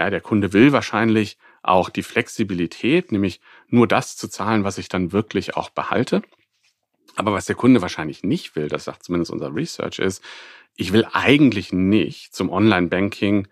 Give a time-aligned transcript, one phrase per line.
[0.00, 4.88] Ja, der Kunde will wahrscheinlich auch die Flexibilität, nämlich nur das zu zahlen, was ich
[4.88, 6.22] dann wirklich auch behalte.
[7.16, 10.24] Aber was der Kunde wahrscheinlich nicht will, das sagt zumindest unser Research, ist,
[10.74, 13.46] ich will eigentlich nicht zum Online-Banking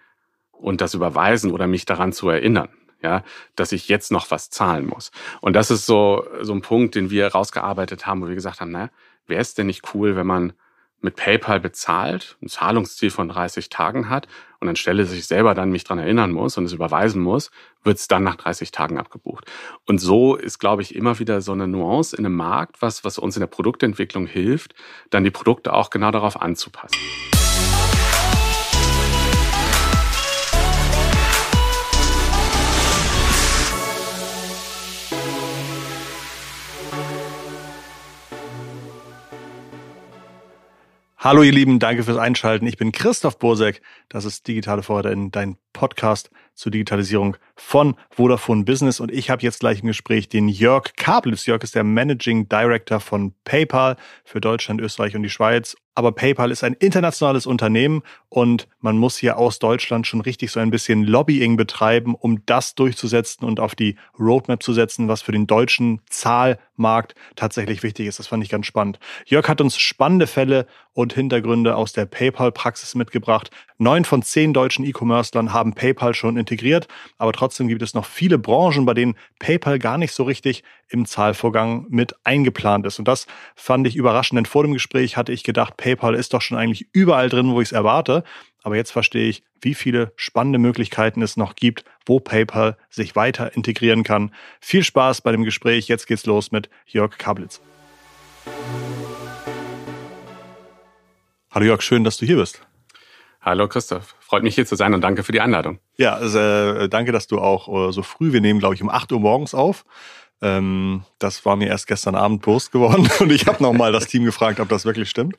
[0.50, 2.70] und das überweisen oder mich daran zu erinnern,
[3.02, 3.24] ja,
[3.54, 5.10] dass ich jetzt noch was zahlen muss.
[5.42, 8.70] Und das ist so, so ein Punkt, den wir rausgearbeitet haben, wo wir gesagt haben,
[8.70, 8.88] naja,
[9.26, 10.54] wäre es denn nicht cool, wenn man
[11.00, 14.26] mit PayPal bezahlt, ein Zahlungsziel von 30 Tagen hat
[14.60, 17.50] und anstelle sich selber dann mich dran erinnern muss und es überweisen muss,
[17.84, 19.44] wird es dann nach 30 Tagen abgebucht.
[19.86, 23.18] Und so ist, glaube ich, immer wieder so eine Nuance in einem Markt, was, was
[23.18, 24.74] uns in der Produktentwicklung hilft,
[25.10, 26.98] dann die Produkte auch genau darauf anzupassen.
[41.20, 42.64] Hallo ihr Lieben, danke fürs Einschalten.
[42.68, 43.82] Ich bin Christoph Bursek.
[44.08, 48.98] Das ist Digitale Vorreiter in dein Podcast zur Digitalisierung von Vodafone Business.
[48.98, 51.46] Und ich habe jetzt gleich im Gespräch den Jörg Kablitz.
[51.46, 56.52] Jörg ist der Managing Director von PayPal für Deutschland, Österreich und die Schweiz aber PayPal
[56.52, 61.02] ist ein internationales Unternehmen und man muss hier aus Deutschland schon richtig so ein bisschen
[61.02, 66.00] Lobbying betreiben, um das durchzusetzen und auf die Roadmap zu setzen, was für den deutschen
[66.08, 68.20] Zahlmarkt tatsächlich wichtig ist.
[68.20, 69.00] Das fand ich ganz spannend.
[69.26, 73.50] Jörg hat uns spannende Fälle und Hintergründe aus der PayPal-Praxis mitgebracht.
[73.78, 78.38] Neun von zehn deutschen E-Commercern haben PayPal schon integriert, aber trotzdem gibt es noch viele
[78.38, 82.98] Branchen, bei denen PayPal gar nicht so richtig im Zahlvorgang mit eingeplant ist.
[82.98, 86.40] Und das fand ich überraschend, denn vor dem Gespräch hatte ich gedacht, PayPal ist doch
[86.40, 88.24] schon eigentlich überall drin, wo ich es erwarte.
[88.62, 93.54] Aber jetzt verstehe ich, wie viele spannende Möglichkeiten es noch gibt, wo PayPal sich weiter
[93.54, 94.32] integrieren kann.
[94.60, 95.88] Viel Spaß bei dem Gespräch.
[95.88, 97.60] Jetzt geht's los mit Jörg Kablitz.
[101.50, 102.67] Hallo Jörg, schön, dass du hier bist.
[103.48, 105.78] Hallo Christoph, freut mich hier zu sein und danke für die Einladung.
[105.96, 108.90] Ja, also, äh, danke, dass du auch äh, so früh, wir nehmen glaube ich um
[108.90, 109.86] 8 Uhr morgens auf,
[110.42, 114.24] ähm, das war mir erst gestern Abend bewusst geworden und ich habe nochmal das Team
[114.24, 115.38] gefragt, ob das wirklich stimmt.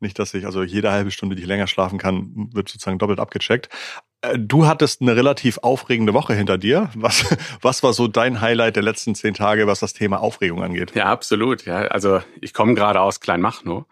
[0.00, 3.20] Nicht, dass ich, also jede halbe Stunde, die ich länger schlafen kann, wird sozusagen doppelt
[3.20, 3.68] abgecheckt.
[4.22, 6.88] Äh, du hattest eine relativ aufregende Woche hinter dir.
[6.94, 7.26] Was,
[7.60, 10.94] was war so dein Highlight der letzten zehn Tage, was das Thema Aufregung angeht?
[10.94, 11.66] Ja, absolut.
[11.66, 13.84] Ja, also ich komme gerade aus Kleinmachnow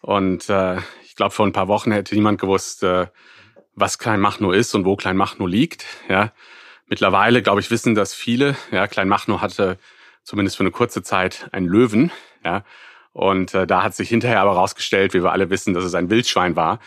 [0.00, 0.78] und äh,
[1.22, 3.06] glaube, vor ein paar Wochen hätte niemand gewusst, äh,
[3.76, 5.86] was Kleinmachnow ist und wo Kleinmachnow liegt.
[6.08, 6.32] Ja,
[6.88, 8.56] mittlerweile glaube ich wissen das viele.
[8.72, 9.78] Ja, Kleinmachnow hatte
[10.24, 12.10] zumindest für eine kurze Zeit einen Löwen.
[12.44, 12.64] Ja,
[13.12, 16.10] und äh, da hat sich hinterher aber rausgestellt, wie wir alle wissen, dass es ein
[16.10, 16.80] Wildschwein war,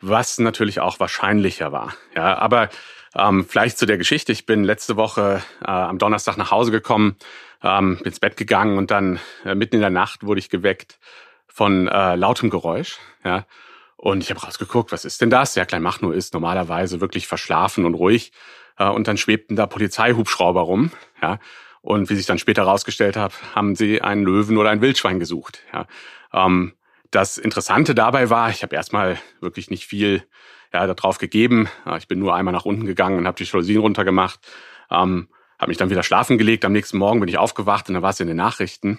[0.00, 1.92] was natürlich auch wahrscheinlicher war.
[2.14, 2.68] Ja, aber
[3.16, 4.30] ähm, vielleicht zu der Geschichte.
[4.30, 7.16] Ich bin letzte Woche äh, am Donnerstag nach Hause gekommen,
[7.64, 11.00] ähm, bin ins Bett gegangen und dann äh, mitten in der Nacht wurde ich geweckt
[11.48, 12.98] von äh, lautem Geräusch.
[13.24, 13.44] Ja,
[14.02, 15.54] und ich habe rausgeguckt, was ist denn das?
[15.54, 18.32] Ja, Klein Machno ist normalerweise wirklich verschlafen und ruhig.
[18.76, 20.90] Äh, und dann schwebten da Polizeihubschrauber rum.
[21.22, 21.38] Ja,
[21.82, 25.62] und wie sich dann später herausgestellt hat, haben sie einen Löwen oder ein Wildschwein gesucht.
[25.72, 25.86] Ja.
[26.32, 26.72] Ähm,
[27.12, 30.24] das Interessante dabei war, ich habe erstmal wirklich nicht viel
[30.72, 31.68] ja, darauf gegeben.
[31.96, 34.40] Ich bin nur einmal nach unten gegangen und habe die Jalousien runtergemacht,
[34.90, 35.28] ähm,
[35.60, 36.64] habe mich dann wieder schlafen gelegt.
[36.64, 38.98] Am nächsten Morgen bin ich aufgewacht und da war es in den Nachrichten.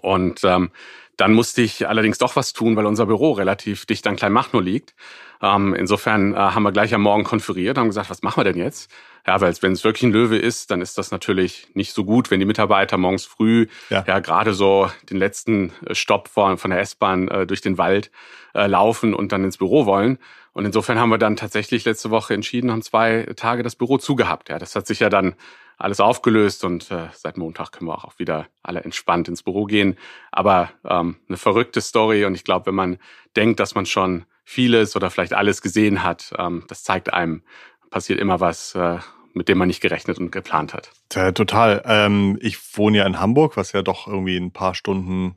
[0.00, 0.70] Und ähm,
[1.16, 4.94] dann musste ich allerdings doch was tun, weil unser Büro relativ dicht an Kleinmachnow liegt.
[5.42, 8.56] Ähm, insofern äh, haben wir gleich am Morgen konferiert, haben gesagt, was machen wir denn
[8.56, 8.90] jetzt?
[9.26, 12.30] Ja, weil wenn es wirklich ein Löwe ist, dann ist das natürlich nicht so gut,
[12.30, 16.70] wenn die Mitarbeiter morgens früh ja, ja gerade so den letzten äh, Stopp von, von
[16.70, 18.10] der S-Bahn äh, durch den Wald
[18.54, 20.18] äh, laufen und dann ins Büro wollen.
[20.52, 24.48] Und insofern haben wir dann tatsächlich letzte Woche entschieden, haben zwei Tage das Büro zugehabt.
[24.48, 25.34] Ja, das hat sich ja dann
[25.76, 29.96] alles aufgelöst und äh, seit Montag können wir auch wieder alle entspannt ins Büro gehen.
[30.32, 32.98] Aber ähm, eine verrückte Story und ich glaube, wenn man
[33.36, 37.42] denkt, dass man schon vieles oder vielleicht alles gesehen hat, ähm, das zeigt einem,
[37.90, 38.98] passiert immer was, äh,
[39.34, 40.90] mit dem man nicht gerechnet und geplant hat.
[41.12, 41.82] Ja, total.
[41.84, 45.36] Ähm, ich wohne ja in Hamburg, was ja doch irgendwie ein paar Stunden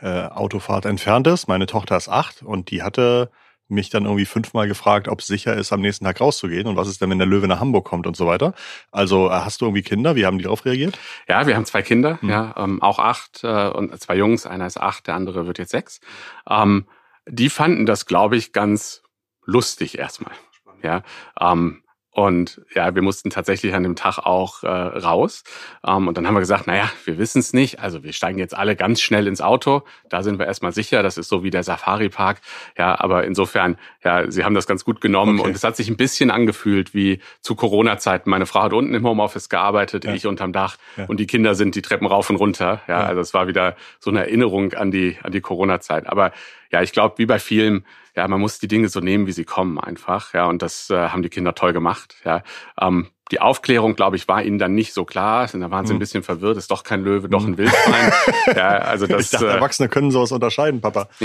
[0.00, 1.48] äh, Autofahrt entfernt ist.
[1.48, 3.30] Meine Tochter ist acht und die hatte
[3.70, 6.88] mich dann irgendwie fünfmal gefragt, ob es sicher ist, am nächsten Tag rauszugehen und was
[6.88, 8.54] ist denn, wenn der Löwe nach Hamburg kommt und so weiter.
[8.90, 10.16] Also äh, hast du irgendwie Kinder?
[10.16, 10.98] Wie haben die darauf reagiert?
[11.28, 12.30] Ja, wir haben zwei Kinder, mhm.
[12.30, 14.46] ja, ähm, auch acht äh, und zwei Jungs.
[14.46, 16.00] Einer ist acht, der andere wird jetzt sechs.
[16.48, 16.86] Ähm,
[17.26, 19.02] die fanden das, glaube ich, ganz
[19.44, 20.34] lustig erstmal.
[20.82, 21.02] Ja,
[21.38, 25.44] ähm, und ja, wir mussten tatsächlich an dem Tag auch äh, raus.
[25.86, 27.78] Ähm, und dann haben wir gesagt, naja, wir wissen es nicht.
[27.78, 29.82] Also wir steigen jetzt alle ganz schnell ins Auto.
[30.08, 31.04] Da sind wir erstmal sicher.
[31.04, 32.40] Das ist so wie der Safari-Park.
[32.76, 35.38] Ja, aber insofern, ja, sie haben das ganz gut genommen.
[35.38, 35.48] Okay.
[35.48, 38.28] Und es hat sich ein bisschen angefühlt wie zu Corona-Zeiten.
[38.28, 40.12] Meine Frau hat unten im Homeoffice gearbeitet, ja.
[40.12, 40.78] ich unterm Dach.
[40.96, 41.04] Ja.
[41.04, 42.82] Und die Kinder sind die Treppen rauf und runter.
[42.88, 46.08] Ja, ja, also es war wieder so eine Erinnerung an die, an die Corona-Zeit.
[46.08, 46.32] Aber
[46.72, 47.84] ja, ich glaube, wie bei vielen,
[48.16, 50.34] ja, man muss die Dinge so nehmen, wie sie kommen einfach.
[50.34, 52.16] Ja, und das äh, haben die Kinder toll gemacht.
[52.24, 52.42] Ja,
[52.80, 55.46] ähm, die Aufklärung, glaube ich, war ihnen dann nicht so klar.
[55.46, 55.98] Da waren sie ein hm.
[56.00, 56.56] bisschen verwirrt.
[56.56, 57.58] Ist doch kein Löwe, doch ein hm.
[57.58, 58.12] Wildschwein.
[58.56, 61.08] ja, also das, ich dachte, äh, Erwachsene können sowas unterscheiden, Papa.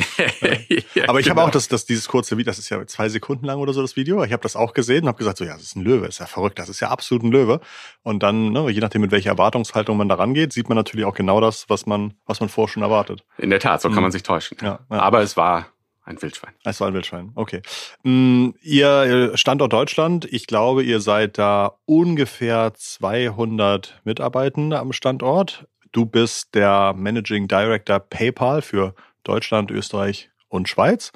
[0.94, 1.38] ja, Aber ich genau.
[1.38, 3.82] habe auch das, das, dieses kurze Video, das ist ja zwei Sekunden lang oder so,
[3.82, 4.24] das Video.
[4.24, 6.20] Ich habe das auch gesehen und habe gesagt, so ja, das ist ein Löwe, ist
[6.20, 7.60] ja verrückt, das ist ja absolut ein Löwe.
[8.04, 11.16] Und dann, ne, je nachdem, mit welcher Erwartungshaltung man da rangeht, sieht man natürlich auch
[11.16, 13.24] genau das, was man, was man vorher schon erwartet.
[13.38, 14.04] In der Tat, so kann mhm.
[14.04, 14.58] man sich täuschen.
[14.62, 15.00] Ja, ja.
[15.00, 15.68] Aber es war
[16.06, 16.54] ein Wildschwein.
[16.64, 17.62] Es war ein Wildschwein, okay.
[18.04, 25.68] Mm, ihr Standort Deutschland, ich glaube, ihr seid da ungefähr 200 Mitarbeitende am Standort.
[25.92, 28.94] Du bist der Managing Director PayPal für
[29.24, 31.12] Deutschland, Österreich und Schweiz.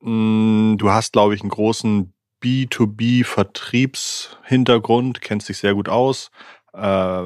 [0.00, 6.30] Mm, du hast, glaube ich, einen großen B2B-Vertriebshintergrund, kennst dich sehr gut aus,
[6.72, 7.22] äh,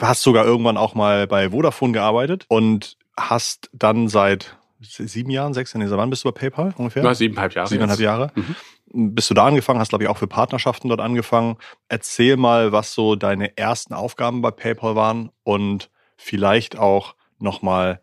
[0.00, 4.56] hast sogar irgendwann auch mal bei Vodafone gearbeitet und hast dann seit
[4.86, 7.02] sieben Jahren, sechs Jahren, wann bist du bei PayPal ungefähr?
[7.02, 7.68] Ja, siebeneinhalb Jahre.
[7.68, 8.32] Siebeneinhalb Jahre.
[8.34, 9.14] Mhm.
[9.14, 11.56] Bist du da angefangen, hast glaube ich auch für Partnerschaften dort angefangen.
[11.88, 18.00] Erzähl mal, was so deine ersten Aufgaben bei PayPal waren und vielleicht auch nochmal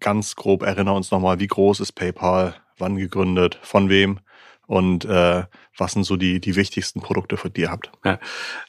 [0.00, 4.20] ganz grob erinnere uns nochmal, wie groß ist PayPal, wann gegründet, von wem
[4.66, 5.44] und äh,
[5.76, 7.90] was sind so die, die wichtigsten Produkte für die ihr habt?
[8.04, 8.18] Ja,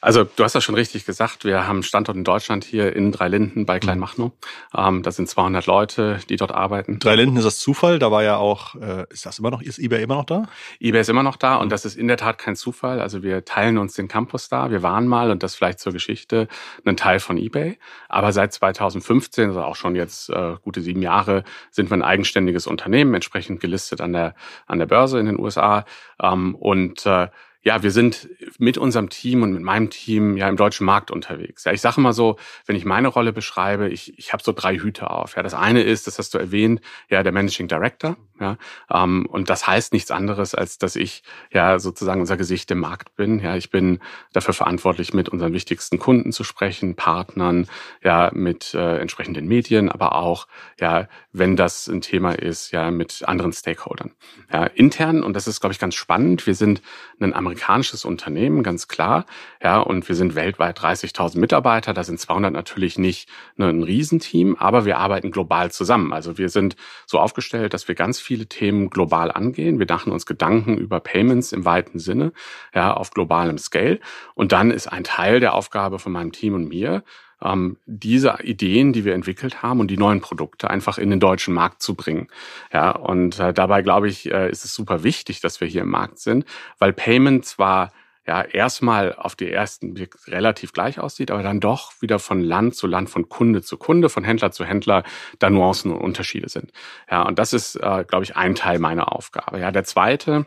[0.00, 1.44] also du hast das schon richtig gesagt.
[1.44, 4.32] Wir haben Standort in Deutschland hier in Dreilinden bei Kleinmachnow.
[4.76, 6.98] Ähm, da sind 200 Leute, die dort arbeiten.
[6.98, 7.98] Dreilinden ist das Zufall.
[7.98, 10.48] Da war ja auch, äh, ist das immer noch, ist eBay immer noch da?
[10.80, 13.00] eBay ist immer noch da und das ist in der Tat kein Zufall.
[13.00, 14.70] Also wir teilen uns den Campus da.
[14.70, 16.48] Wir waren mal, und das vielleicht zur Geschichte,
[16.84, 17.78] ein Teil von eBay.
[18.08, 22.66] Aber seit 2015, also auch schon jetzt äh, gute sieben Jahre, sind wir ein eigenständiges
[22.66, 24.34] Unternehmen, entsprechend gelistet an der,
[24.66, 25.84] an der Börse in den USA.
[26.20, 27.28] Ähm, und und äh,
[27.66, 28.28] ja, wir sind
[28.58, 31.64] mit unserem Team und mit meinem Team ja im deutschen Markt unterwegs.
[31.64, 34.78] Ja, ich sage mal so, wenn ich meine Rolle beschreibe, ich, ich habe so drei
[34.78, 35.34] Hüte auf.
[35.34, 38.16] Ja, das eine ist, das hast du erwähnt, ja, der Managing Director.
[38.38, 38.58] Ja,
[38.92, 43.16] ähm, und das heißt nichts anderes, als dass ich ja sozusagen unser Gesicht im Markt
[43.16, 43.40] bin.
[43.40, 43.98] Ja, ich bin
[44.32, 47.66] dafür verantwortlich, mit unseren wichtigsten Kunden zu sprechen, Partnern,
[48.04, 50.46] ja, mit äh, entsprechenden Medien, aber auch
[50.78, 54.12] ja, wenn das ein Thema ist, ja, mit anderen Stakeholdern.
[54.52, 56.46] Ja, intern und das ist, glaube ich, ganz spannend.
[56.46, 56.82] Wir sind
[57.18, 59.24] ein amerikanisches Unternehmen, ganz klar.
[59.62, 61.94] Ja, und wir sind weltweit 30.000 Mitarbeiter.
[61.94, 66.12] Da sind 200 natürlich nicht ne, ein Riesenteam, aber wir arbeiten global zusammen.
[66.12, 66.76] Also wir sind
[67.06, 69.78] so aufgestellt, dass wir ganz viele Themen global angehen.
[69.78, 72.32] Wir machen uns Gedanken über Payments im weiten Sinne,
[72.74, 74.00] ja, auf globalem Scale.
[74.34, 77.02] Und dann ist ein Teil der Aufgabe von meinem Team und mir,
[77.42, 81.54] ähm, diese Ideen, die wir entwickelt haben und die neuen Produkte einfach in den deutschen
[81.54, 82.28] Markt zu bringen.
[82.72, 85.90] Ja, und äh, dabei glaube ich, äh, ist es super wichtig, dass wir hier im
[85.90, 86.44] Markt sind,
[86.78, 87.92] weil Payment zwar
[88.26, 92.74] ja erstmal auf die ersten Blick relativ gleich aussieht, aber dann doch wieder von Land
[92.74, 95.04] zu Land, von Kunde zu Kunde, von Händler zu Händler
[95.38, 96.72] da Nuancen und Unterschiede sind.
[97.10, 99.60] Ja, und das ist, äh, glaube ich, ein Teil meiner Aufgabe.
[99.60, 100.46] Ja, der zweite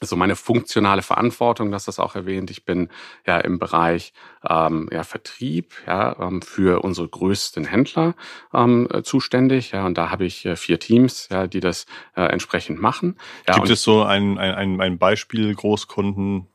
[0.00, 2.50] so meine funktionale Verantwortung, das ist auch erwähnt.
[2.50, 2.88] Ich bin
[3.26, 4.12] ja im Bereich
[4.48, 8.14] ähm, ja, Vertrieb ja, ähm, für unsere größten Händler
[8.52, 9.72] ähm, äh, zuständig.
[9.72, 11.86] Ja, und da habe ich äh, vier Teams, ja, die das
[12.16, 13.16] äh, entsprechend machen.
[13.46, 16.46] Ja, Gibt es so ein, ein, ein Beispiel Großkunden,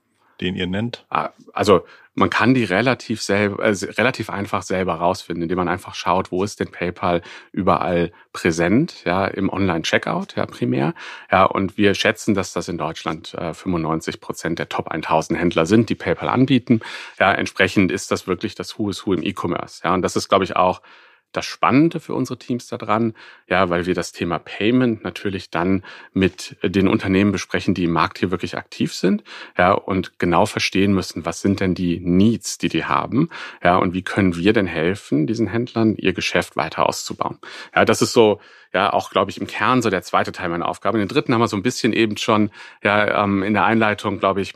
[0.42, 1.06] den ihr nennt?
[1.10, 1.86] Ah, also
[2.20, 6.44] man kann die relativ selber, äh, relativ einfach selber rausfinden, indem man einfach schaut, wo
[6.44, 7.22] ist denn PayPal
[7.54, 10.94] überall präsent, ja, im Online-Checkout, ja, primär.
[11.32, 15.66] Ja, und wir schätzen, dass das in Deutschland äh, 95 Prozent der Top 1000 Händler
[15.66, 16.82] sind, die PayPal anbieten.
[17.20, 19.82] Ja, entsprechend ist das wirklich das Who is Who im E-Commerce.
[19.86, 20.82] Ja, und das ist, glaube ich, auch
[21.32, 23.14] das Spannende für unsere Teams daran,
[23.48, 25.84] ja, weil wir das Thema Payment natürlich dann
[26.14, 29.24] mit den Unternehmen besprechen, die im Markt hier wirklich aktiv sind,
[29.58, 33.30] ja, und genau verstehen müssen, was sind denn die Needs, die die haben,
[33.64, 37.38] ja, und wie können wir denn helfen, diesen Händlern ihr Geschäft weiter auszubauen.
[37.76, 38.40] Ja, das ist so,
[38.74, 41.00] ja, auch, glaube ich, im Kern so der zweite Teil meiner Aufgabe.
[41.00, 42.52] Den dritten haben wir so ein bisschen eben schon,
[42.84, 44.54] ja, ähm, in der Einleitung, glaube ich,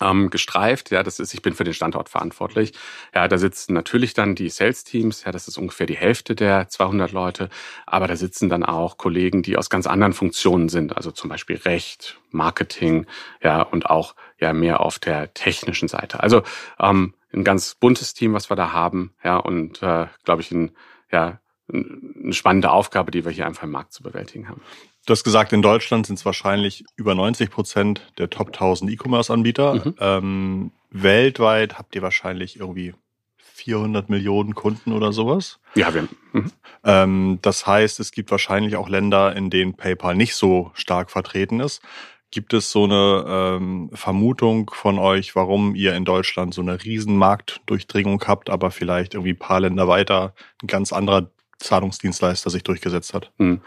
[0.00, 0.90] ähm, gestreift.
[0.90, 2.72] Ja, das ist, ich bin für den Standort verantwortlich.
[3.14, 5.24] Ja, da sitzen natürlich dann die Sales-Teams.
[5.24, 7.48] Ja, das ist ungefähr die Hälfte der 200 Leute.
[7.86, 10.96] Aber da sitzen dann auch Kollegen, die aus ganz anderen Funktionen sind.
[10.96, 13.06] Also zum Beispiel Recht, Marketing,
[13.42, 16.20] ja, und auch ja mehr auf der technischen Seite.
[16.20, 16.42] Also
[16.78, 19.12] ähm, ein ganz buntes Team, was wir da haben.
[19.22, 20.72] Ja, und äh, glaube ich ein
[21.12, 21.40] ja
[21.72, 24.62] eine spannende Aufgabe, die wir hier einfach im Markt zu bewältigen haben.
[25.06, 29.74] Du hast gesagt, in Deutschland sind es wahrscheinlich über 90 Prozent der Top 1000 E-Commerce-Anbieter.
[29.74, 29.94] Mhm.
[29.98, 32.94] Ähm, weltweit habt ihr wahrscheinlich irgendwie
[33.38, 35.58] 400 Millionen Kunden oder sowas.
[35.74, 36.08] Ja, wir.
[36.32, 36.52] Mhm.
[36.84, 41.60] Ähm, das heißt, es gibt wahrscheinlich auch Länder, in denen PayPal nicht so stark vertreten
[41.60, 41.82] ist.
[42.30, 47.16] Gibt es so eine ähm, Vermutung von euch, warum ihr in Deutschland so eine riesen
[47.16, 53.14] Marktdurchdringung habt, aber vielleicht irgendwie ein paar Länder weiter ein ganz anderer Zahlungsdienstleister sich durchgesetzt
[53.14, 53.32] hat?
[53.38, 53.60] Mhm.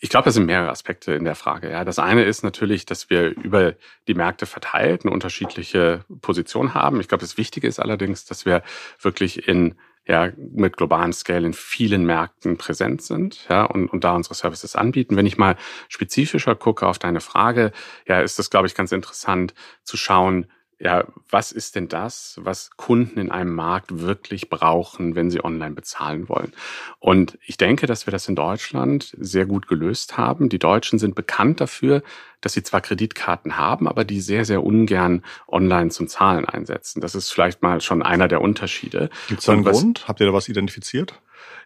[0.00, 1.70] Ich glaube, das sind mehrere Aspekte in der Frage.
[1.70, 3.74] Ja, das eine ist natürlich, dass wir über
[4.06, 7.00] die Märkte verteilt eine unterschiedliche Position haben.
[7.00, 8.62] Ich glaube, das Wichtige ist allerdings, dass wir
[9.00, 9.74] wirklich in
[10.06, 14.74] ja, mit globalen Scale in vielen Märkten präsent sind, ja, und, und da unsere Services
[14.74, 15.16] anbieten.
[15.16, 15.56] Wenn ich mal
[15.88, 17.72] spezifischer gucke auf deine Frage,
[18.06, 19.52] ja, ist das, glaube ich, ganz interessant
[19.82, 20.46] zu schauen,
[20.80, 25.74] ja, was ist denn das, was Kunden in einem Markt wirklich brauchen, wenn sie online
[25.74, 26.52] bezahlen wollen?
[27.00, 30.48] Und ich denke, dass wir das in Deutschland sehr gut gelöst haben.
[30.48, 32.02] Die Deutschen sind bekannt dafür,
[32.40, 37.00] dass sie zwar Kreditkarten haben, aber die sehr, sehr ungern online zum Zahlen einsetzen.
[37.00, 39.10] Das ist vielleicht mal schon einer der Unterschiede.
[39.26, 40.06] Gibt es da einen Grund?
[40.06, 41.20] Habt ihr da was identifiziert?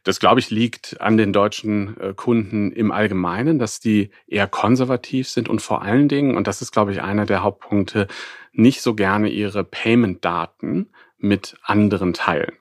[0.05, 5.29] Das, glaube ich, liegt an den deutschen äh, Kunden im Allgemeinen, dass die eher konservativ
[5.29, 8.09] sind und vor allen Dingen, und das ist, glaube ich, einer der Hauptpunkte,
[8.52, 12.52] nicht so gerne ihre Payment-Daten mit anderen teilen.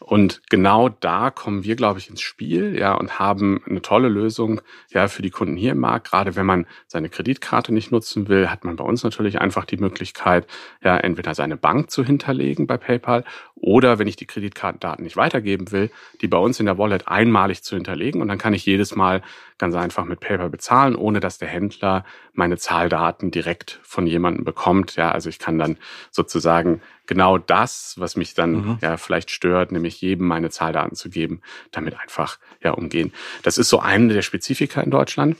[0.00, 4.60] Und genau da kommen wir, glaube ich, ins Spiel, ja, und haben eine tolle Lösung,
[4.90, 6.10] ja, für die Kunden hier im Markt.
[6.10, 9.76] Gerade wenn man seine Kreditkarte nicht nutzen will, hat man bei uns natürlich einfach die
[9.76, 10.46] Möglichkeit,
[10.82, 13.24] ja, entweder seine Bank zu hinterlegen bei PayPal
[13.54, 17.62] oder wenn ich die Kreditkartendaten nicht weitergeben will, die bei uns in der Wallet einmalig
[17.62, 19.22] zu hinterlegen und dann kann ich jedes Mal
[19.58, 24.94] ganz einfach mit PayPal bezahlen, ohne dass der Händler meine Zahldaten direkt von jemandem bekommt.
[24.94, 25.76] Ja, also ich kann dann
[26.12, 28.78] sozusagen genau das, was mich dann mhm.
[28.80, 31.40] ja vielleicht stört, nämlich jedem meine Zahldaten zu geben,
[31.70, 33.12] damit einfach ja umgehen.
[33.42, 35.36] Das ist so eine der Spezifika in Deutschland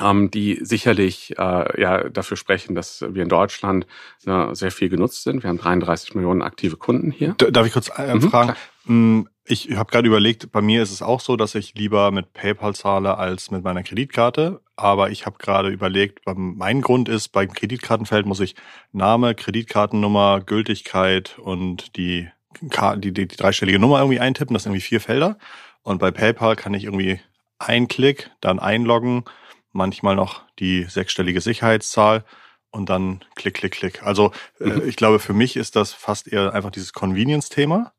[0.00, 3.86] ähm, die sicherlich äh, ja dafür sprechen, dass wir in Deutschland
[4.24, 5.42] ne, sehr viel genutzt sind.
[5.42, 7.34] Wir haben 33 Millionen aktive Kunden hier.
[7.34, 8.52] Darf ich kurz äh, mhm, fragen?
[8.52, 8.56] Klar.
[8.86, 12.32] Mm, ich habe gerade überlegt, bei mir ist es auch so, dass ich lieber mit
[12.32, 14.62] PayPal zahle als mit meiner Kreditkarte.
[14.76, 18.56] Aber ich habe gerade überlegt, mein Grund ist, beim Kreditkartenfeld muss ich
[18.92, 22.28] Name, Kreditkartennummer, Gültigkeit und die,
[22.60, 24.54] die, die, die dreistellige Nummer irgendwie eintippen.
[24.54, 25.38] Das sind irgendwie vier Felder.
[25.82, 27.20] Und bei PayPal kann ich irgendwie
[27.58, 29.24] ein Klick, dann einloggen,
[29.72, 32.24] manchmal noch die sechsstellige Sicherheitszahl
[32.70, 34.02] und dann klick, klick, klick.
[34.02, 34.88] Also äh, mhm.
[34.88, 37.92] ich glaube, für mich ist das fast eher einfach dieses Convenience-Thema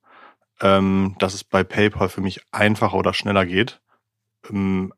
[0.61, 3.81] ähm, dass es bei PayPal für mich einfacher oder schneller geht.
[4.49, 4.93] Ähm,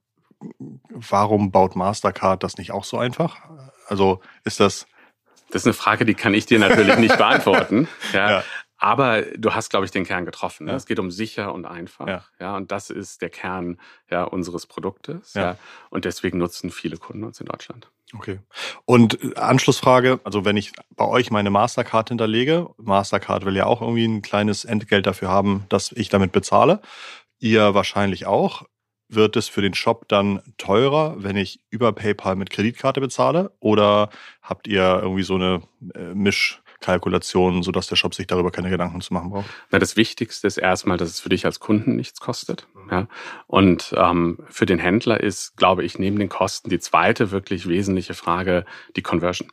[0.89, 3.37] warum baut Mastercard das nicht auch so einfach?
[3.87, 4.87] Also ist das.
[5.49, 7.87] Das ist eine Frage, die kann ich dir natürlich nicht beantworten.
[8.13, 8.29] Ja.
[8.29, 8.43] ja.
[8.77, 10.65] Aber du hast, glaube ich, den Kern getroffen.
[10.65, 10.71] Ne?
[10.71, 10.77] Ja.
[10.77, 12.07] Es geht um sicher und einfach.
[12.07, 12.25] Ja.
[12.39, 12.55] ja.
[12.55, 13.79] Und das ist der Kern
[14.09, 15.33] ja, unseres Produktes.
[15.33, 15.41] Ja.
[15.41, 15.57] ja.
[15.89, 17.89] Und deswegen nutzen viele Kunden uns in Deutschland.
[18.13, 18.39] Okay.
[18.85, 23.81] Und äh, Anschlussfrage, also wenn ich bei euch meine Mastercard hinterlege, Mastercard will ja auch
[23.81, 26.81] irgendwie ein kleines Entgelt dafür haben, dass ich damit bezahle.
[27.39, 28.63] Ihr wahrscheinlich auch.
[29.09, 33.53] Wird es für den Shop dann teurer, wenn ich über PayPal mit Kreditkarte bezahle?
[33.61, 34.09] Oder
[34.41, 35.61] habt ihr irgendwie so eine
[35.95, 39.49] äh, Misch, Kalkulationen, sodass der Shop sich darüber keine Gedanken zu machen braucht?
[39.71, 42.67] Na, das Wichtigste ist erstmal, dass es für dich als Kunden nichts kostet.
[42.91, 43.07] Ja?
[43.47, 48.13] Und ähm, für den Händler ist, glaube ich, neben den Kosten die zweite wirklich wesentliche
[48.13, 48.65] Frage
[48.95, 49.51] die Conversion.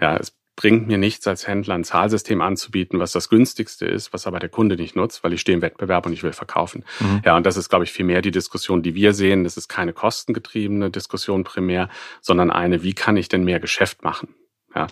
[0.00, 4.26] Ja, es bringt mir nichts als Händler ein Zahlsystem anzubieten, was das günstigste ist, was
[4.26, 6.84] aber der Kunde nicht nutzt, weil ich stehe im Wettbewerb und ich will verkaufen.
[6.98, 7.20] Mhm.
[7.24, 9.44] Ja, und das ist, glaube ich, viel mehr die Diskussion, die wir sehen.
[9.44, 11.90] Das ist keine kostengetriebene Diskussion primär,
[12.22, 14.34] sondern eine, wie kann ich denn mehr Geschäft machen?
[14.74, 14.86] Ja,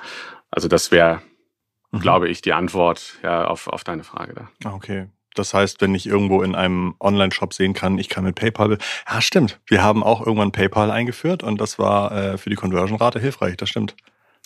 [0.51, 1.23] also das wäre
[1.95, 2.01] mhm.
[2.01, 4.49] glaube ich, die Antwort ja, auf, auf deine Frage da.
[4.65, 5.09] Ah, okay.
[5.35, 8.79] Das heißt, wenn ich irgendwo in einem Online-Shop sehen kann, ich kann mit PayPal.
[9.11, 9.61] Ja, stimmt.
[9.67, 13.57] Wir haben auch irgendwann PayPal eingeführt und das war äh, für die Conversion-Rate hilfreich.
[13.57, 13.97] Das stimmt.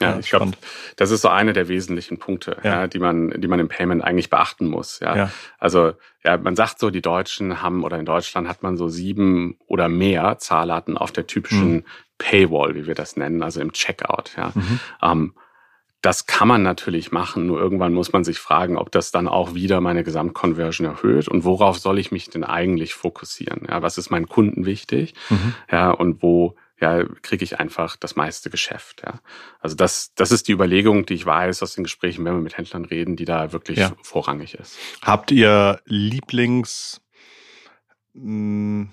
[0.00, 0.52] Ja, ja ich glaube,
[0.96, 2.80] das ist so eine der wesentlichen Punkte, ja.
[2.80, 2.86] ja.
[2.86, 5.00] die man, die man im Payment eigentlich beachten muss.
[5.00, 5.16] Ja.
[5.16, 5.30] ja.
[5.58, 5.92] Also
[6.24, 9.88] ja, man sagt so, die Deutschen haben oder in Deutschland hat man so sieben oder
[9.88, 11.84] mehr Zahlarten auf der typischen mhm.
[12.18, 14.32] Paywall, wie wir das nennen, also im Checkout.
[14.36, 14.52] Ja.
[14.54, 14.80] Mhm.
[15.02, 15.34] Ähm,
[16.00, 19.54] das kann man natürlich machen, nur irgendwann muss man sich fragen, ob das dann auch
[19.54, 23.66] wieder meine Gesamtconversion erhöht und worauf soll ich mich denn eigentlich fokussieren?
[23.68, 25.14] Ja, was ist meinen Kunden wichtig?
[25.28, 25.54] Mhm.
[25.70, 29.02] Ja, und wo ja, kriege ich einfach das meiste Geschäft.
[29.04, 29.20] Ja.
[29.58, 32.56] Also das, das ist die Überlegung, die ich weiß aus den Gesprächen, wenn wir mit
[32.56, 33.92] Händlern reden, die da wirklich ja.
[34.02, 34.78] vorrangig ist.
[35.02, 37.00] Habt ihr Lieblings
[38.14, 38.90] hm,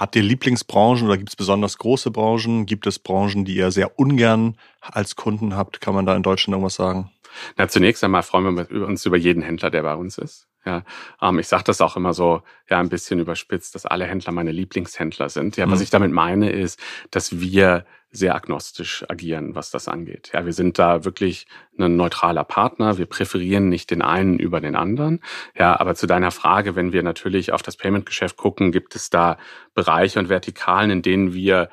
[0.00, 2.64] Habt ihr Lieblingsbranchen oder gibt es besonders große Branchen?
[2.64, 5.82] Gibt es Branchen, die ihr sehr ungern als Kunden habt?
[5.82, 7.10] Kann man da in Deutschland irgendwas sagen?
[7.58, 10.48] Na, zunächst einmal freuen wir uns über jeden Händler, der bei uns ist.
[10.64, 10.84] Ja,
[11.22, 14.52] ähm, ich sage das auch immer so, ja, ein bisschen überspitzt, dass alle Händler meine
[14.52, 15.56] Lieblingshändler sind.
[15.56, 15.70] Ja, mhm.
[15.70, 16.78] was ich damit meine ist,
[17.10, 20.32] dass wir sehr agnostisch agieren, was das angeht.
[20.34, 21.46] Ja, wir sind da wirklich
[21.78, 22.98] ein neutraler Partner.
[22.98, 25.20] Wir präferieren nicht den einen über den anderen.
[25.56, 29.38] Ja, aber zu deiner Frage, wenn wir natürlich auf das Payment-Geschäft gucken, gibt es da
[29.74, 31.70] Bereiche und Vertikalen, in denen wir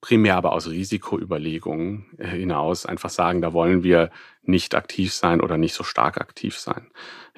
[0.00, 4.10] primär aber aus Risikoüberlegungen äh, hinaus einfach sagen, da wollen wir
[4.48, 6.88] nicht aktiv sein oder nicht so stark aktiv sein.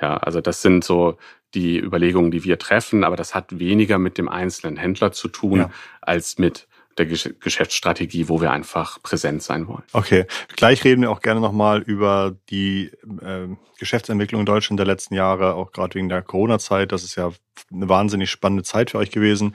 [0.00, 1.18] Ja, also das sind so
[1.54, 5.58] die Überlegungen, die wir treffen, aber das hat weniger mit dem einzelnen Händler zu tun
[5.58, 5.70] ja.
[6.00, 9.82] als mit der Geschäftsstrategie, wo wir einfach präsent sein wollen.
[9.92, 10.26] Okay,
[10.56, 12.90] gleich reden wir auch gerne nochmal über die
[13.22, 13.48] äh,
[13.78, 16.92] Geschäftsentwicklung in Deutschland der letzten Jahre, auch gerade wegen der Corona-Zeit.
[16.92, 17.30] Das ist ja
[17.72, 19.54] eine wahnsinnig spannende Zeit für euch gewesen.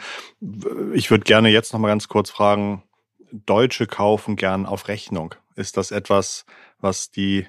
[0.93, 2.83] Ich würde gerne jetzt nochmal ganz kurz fragen,
[3.31, 5.35] Deutsche kaufen gern auf Rechnung.
[5.55, 6.45] Ist das etwas,
[6.85, 7.45] was die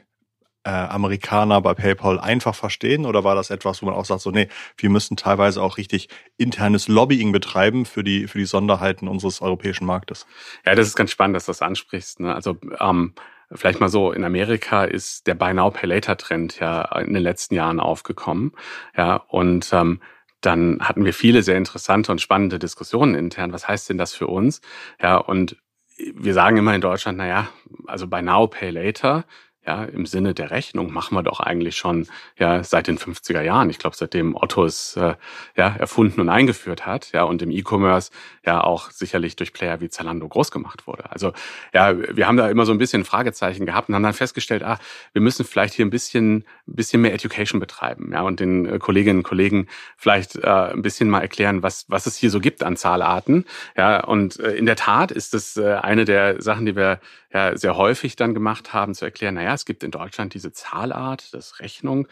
[0.65, 4.33] äh, Amerikaner bei PayPal einfach verstehen oder war das etwas, wo man auch sagt, so
[4.33, 9.41] nee, wir müssen teilweise auch richtig internes Lobbying betreiben für die für die Sonderheiten unseres
[9.41, 10.27] europäischen Marktes?
[10.65, 12.19] Ja, das ist ganz spannend, dass du das ansprichst.
[12.19, 12.35] Ne?
[12.35, 13.15] Also ähm,
[13.53, 17.23] Vielleicht mal so, in Amerika ist der Buy Now Pay Later Trend ja in den
[17.23, 18.53] letzten Jahren aufgekommen.
[18.97, 20.01] Ja, und ähm,
[20.41, 23.53] dann hatten wir viele sehr interessante und spannende Diskussionen intern.
[23.53, 24.63] Was heißt denn das für uns?
[25.01, 25.57] Ja, und
[25.97, 27.49] wir sagen immer in Deutschland, na ja,
[27.87, 29.25] also Buy Now Pay Later
[29.67, 32.07] ja, im Sinne der Rechnung machen wir doch eigentlich schon
[32.39, 33.69] ja seit den 50er Jahren.
[33.69, 35.15] Ich glaube, seitdem Otto es äh,
[35.57, 38.13] ja erfunden und eingeführt hat, ja, und im E-Commerce
[38.45, 41.11] ja auch sicherlich durch Player wie Zalando groß gemacht wurde.
[41.11, 41.33] Also
[41.75, 44.79] ja, wir haben da immer so ein bisschen Fragezeichen gehabt und haben dann festgestellt, ah,
[45.13, 48.79] wir müssen vielleicht hier ein bisschen, ein bisschen mehr Education betreiben, ja, und den äh,
[48.79, 52.63] Kolleginnen und Kollegen vielleicht äh, ein bisschen mal erklären, was was es hier so gibt
[52.63, 53.45] an Zahlarten,
[53.77, 57.01] ja, und äh, in der Tat ist das äh, eine der Sachen, die wir
[57.33, 61.35] ja sehr häufig dann gemacht haben, zu erklären, naja, es gibt in Deutschland diese Zahlart,
[61.35, 62.07] das Rechnung.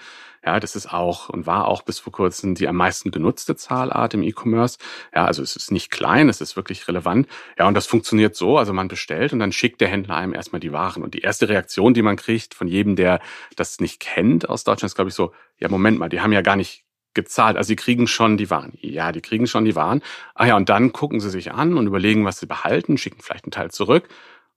[0.45, 4.15] Ja, das ist auch und war auch bis vor kurzem die am meisten genutzte Zahlart
[4.15, 4.79] im E-Commerce.
[5.15, 7.29] Ja, also es ist nicht klein, es ist wirklich relevant.
[7.59, 10.61] Ja, und das funktioniert so, also man bestellt und dann schickt der Händler einem erstmal
[10.61, 11.03] die Waren.
[11.03, 13.21] Und die erste Reaktion, die man kriegt von jedem, der
[13.57, 16.43] das nicht kennt aus Deutschland, ist, glaube ich, so, ja, Moment mal, die haben ja
[16.43, 16.85] gar nicht
[17.15, 17.57] gezahlt.
[17.57, 18.77] Also sie kriegen schon die Waren.
[18.81, 20.03] Ja, die kriegen schon die Waren.
[20.35, 23.45] Ah ja, und dann gucken sie sich an und überlegen, was sie behalten, schicken vielleicht
[23.45, 24.09] einen Teil zurück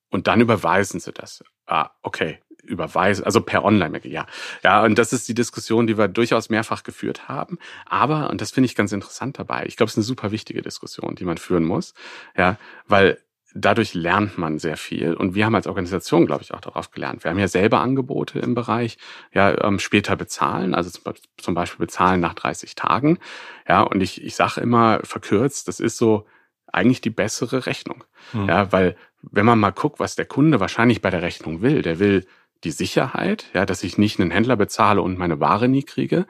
[0.09, 1.43] und dann überweisen sie das.
[1.65, 4.25] Ah, okay, überweisen, also per Online, ja.
[4.63, 7.57] Ja, und das ist die Diskussion, die wir durchaus mehrfach geführt haben.
[7.85, 10.61] Aber, und das finde ich ganz interessant dabei, ich glaube, es ist eine super wichtige
[10.61, 11.93] Diskussion, die man führen muss,
[12.35, 12.57] ja,
[12.87, 13.17] weil
[13.53, 15.13] dadurch lernt man sehr viel.
[15.13, 17.23] Und wir haben als Organisation, glaube ich, auch darauf gelernt.
[17.23, 18.97] Wir haben ja selber Angebote im Bereich,
[19.33, 20.91] ja, ähm, später bezahlen, also
[21.37, 23.19] zum Beispiel bezahlen nach 30 Tagen.
[23.67, 26.25] Ja, und ich, ich sage immer verkürzt, das ist so
[26.71, 28.03] eigentlich die bessere Rechnung.
[28.33, 28.49] Mhm.
[28.49, 31.99] Ja, weil wenn man mal guckt, was der Kunde wahrscheinlich bei der Rechnung will, der
[31.99, 32.25] will
[32.63, 36.25] die Sicherheit, ja, dass ich nicht einen Händler bezahle und meine Ware nie kriege.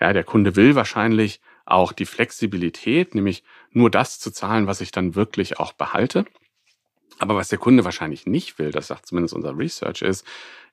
[0.00, 4.90] Ja, der Kunde will wahrscheinlich auch die Flexibilität, nämlich nur das zu zahlen, was ich
[4.90, 6.24] dann wirklich auch behalte.
[7.18, 10.26] Aber was der Kunde wahrscheinlich nicht will, das sagt zumindest unser Research, ist,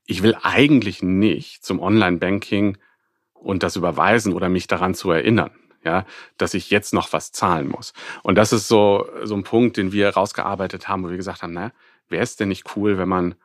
[0.05, 2.77] ich will eigentlich nicht zum Online-Banking
[3.33, 5.51] und das überweisen oder mich daran zu erinnern
[5.87, 6.05] ja,
[6.37, 7.93] dass ich jetzt noch was zahlen muss.
[8.21, 11.53] Und das ist so, so ein Punkt, den wir rausgearbeitet haben, wo wir gesagt haben,
[11.53, 11.71] naja,
[12.09, 13.35] wäre es denn nicht cool, wenn man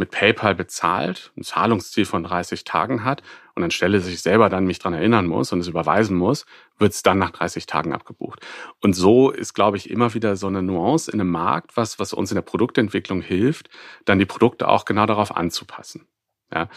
[0.00, 3.22] mit PayPal bezahlt, ein Zahlungsziel von 30 Tagen hat
[3.54, 6.46] und anstelle sich selber dann mich dran erinnern muss und es überweisen muss,
[6.78, 8.44] wird es dann nach 30 Tagen abgebucht.
[8.80, 12.12] Und so ist, glaube ich, immer wieder so eine Nuance in einem Markt, was, was
[12.12, 13.70] uns in der Produktentwicklung hilft,
[14.04, 16.08] dann die Produkte auch genau darauf anzupassen.
[16.52, 16.68] Ja,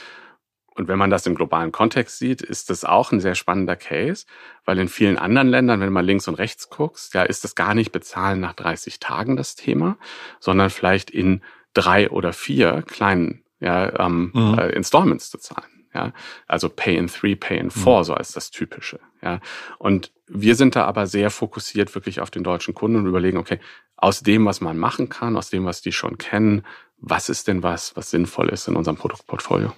[0.75, 4.25] und wenn man das im globalen Kontext sieht, ist das auch ein sehr spannender Case,
[4.65, 7.55] weil in vielen anderen Ländern, wenn du mal links und rechts guckst, ja, ist das
[7.55, 9.97] gar nicht bezahlen nach 30 Tagen das Thema,
[10.39, 11.41] sondern vielleicht in
[11.73, 14.59] drei oder vier kleinen ja, ähm, mhm.
[14.59, 15.87] äh, Installments zu zahlen.
[15.93, 16.11] Ja,
[16.47, 18.03] also Pay in Three, Pay in Four, mhm.
[18.05, 18.99] so als das Typische.
[19.21, 19.39] Ja,
[19.77, 23.59] und wir sind da aber sehr fokussiert wirklich auf den deutschen Kunden und überlegen, okay,
[23.95, 26.63] aus dem, was man machen kann, aus dem, was die schon kennen,
[26.97, 29.71] was ist denn was, was sinnvoll ist in unserem Produktportfolio?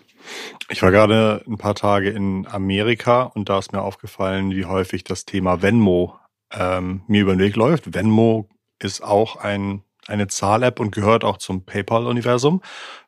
[0.70, 5.04] Ich war gerade ein paar Tage in Amerika und da ist mir aufgefallen, wie häufig
[5.04, 6.18] das Thema Venmo
[6.52, 7.94] ähm, mir über den Weg läuft.
[7.94, 12.62] Venmo ist auch ein, eine Zahl-App und gehört auch zum PayPal-Universum.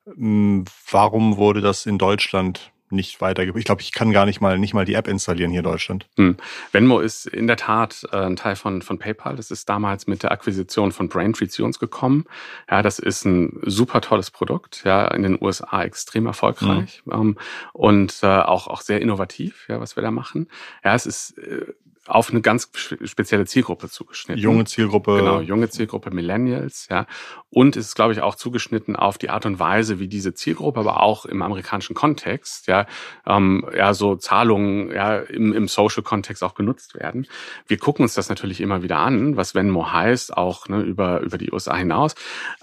[0.05, 3.59] Hm, warum wurde das in Deutschland nicht weitergegeben.
[3.59, 6.07] Ich glaube, ich kann gar nicht mal nicht mal die App installieren hier in Deutschland.
[6.15, 6.37] Hm.
[6.71, 9.35] Venmo ist in der Tat äh, ein Teil von von PayPal.
[9.35, 12.25] Das ist damals mit der Akquisition von Braintree zu uns gekommen.
[12.69, 14.83] Ja, das ist ein super tolles Produkt.
[14.85, 17.13] Ja, in den USA extrem erfolgreich mhm.
[17.13, 17.37] ähm,
[17.73, 19.65] und äh, auch auch sehr innovativ.
[19.67, 20.47] Ja, was wir da machen.
[20.83, 21.65] Ja, es ist äh,
[22.07, 22.69] auf eine ganz
[23.03, 24.41] spezielle Zielgruppe zugeschnitten.
[24.41, 25.17] Junge Zielgruppe.
[25.17, 27.05] Genau, junge Zielgruppe Millennials, ja.
[27.49, 30.79] Und es ist, glaube ich, auch zugeschnitten auf die Art und Weise, wie diese Zielgruppe,
[30.79, 32.85] aber auch im amerikanischen Kontext, ja,
[33.25, 37.27] ähm, ja, so Zahlungen, ja, im, im Social-Kontext auch genutzt werden.
[37.67, 41.37] Wir gucken uns das natürlich immer wieder an, was Venmo heißt, auch ne, über, über
[41.37, 42.15] die USA hinaus.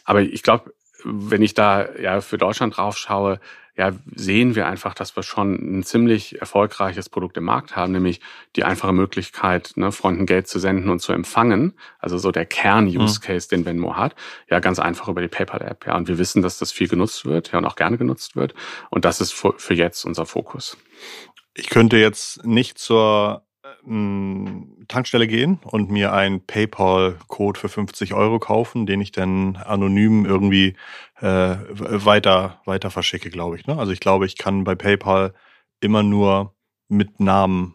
[0.04, 0.72] Aber ich glaube,
[1.04, 3.40] wenn ich da ja für Deutschland drauf schaue,
[3.76, 8.20] ja, sehen wir einfach, dass wir schon ein ziemlich erfolgreiches Produkt im Markt haben, nämlich
[8.54, 11.74] die einfache Möglichkeit, ne, Freunden Geld zu senden und zu empfangen.
[11.98, 13.56] Also so der Kern-Use-Case, mhm.
[13.56, 14.14] den Venmo hat.
[14.48, 15.86] Ja, ganz einfach über die PayPal-App.
[15.86, 18.54] Ja, und wir wissen, dass das viel genutzt wird, ja, und auch gerne genutzt wird.
[18.90, 20.76] Und das ist für, für jetzt unser Fokus.
[21.54, 23.43] Ich könnte jetzt nicht zur
[24.88, 30.74] Tankstelle gehen und mir einen PayPal-Code für 50 Euro kaufen, den ich dann anonym irgendwie
[31.20, 33.66] äh, weiter, weiter verschicke, glaube ich.
[33.66, 33.78] Ne?
[33.78, 35.34] Also ich glaube, ich kann bei PayPal
[35.80, 36.54] immer nur
[36.88, 37.74] mit Namen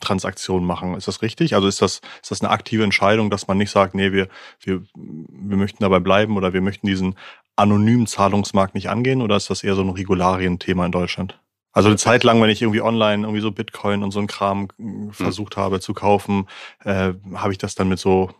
[0.00, 0.94] Transaktionen machen.
[0.94, 1.54] Ist das richtig?
[1.54, 4.28] Also ist das, ist das eine aktive Entscheidung, dass man nicht sagt, nee, wir,
[4.60, 7.16] wir, wir möchten dabei bleiben oder wir möchten diesen
[7.56, 11.40] anonymen Zahlungsmarkt nicht angehen oder ist das eher so ein Regularienthema in Deutschland?
[11.78, 14.66] Also eine Zeit lang, wenn ich irgendwie online irgendwie so Bitcoin und so ein Kram
[14.78, 15.12] hm.
[15.12, 15.62] versucht hm.
[15.62, 16.48] habe zu kaufen,
[16.82, 18.30] äh, habe ich das dann mit so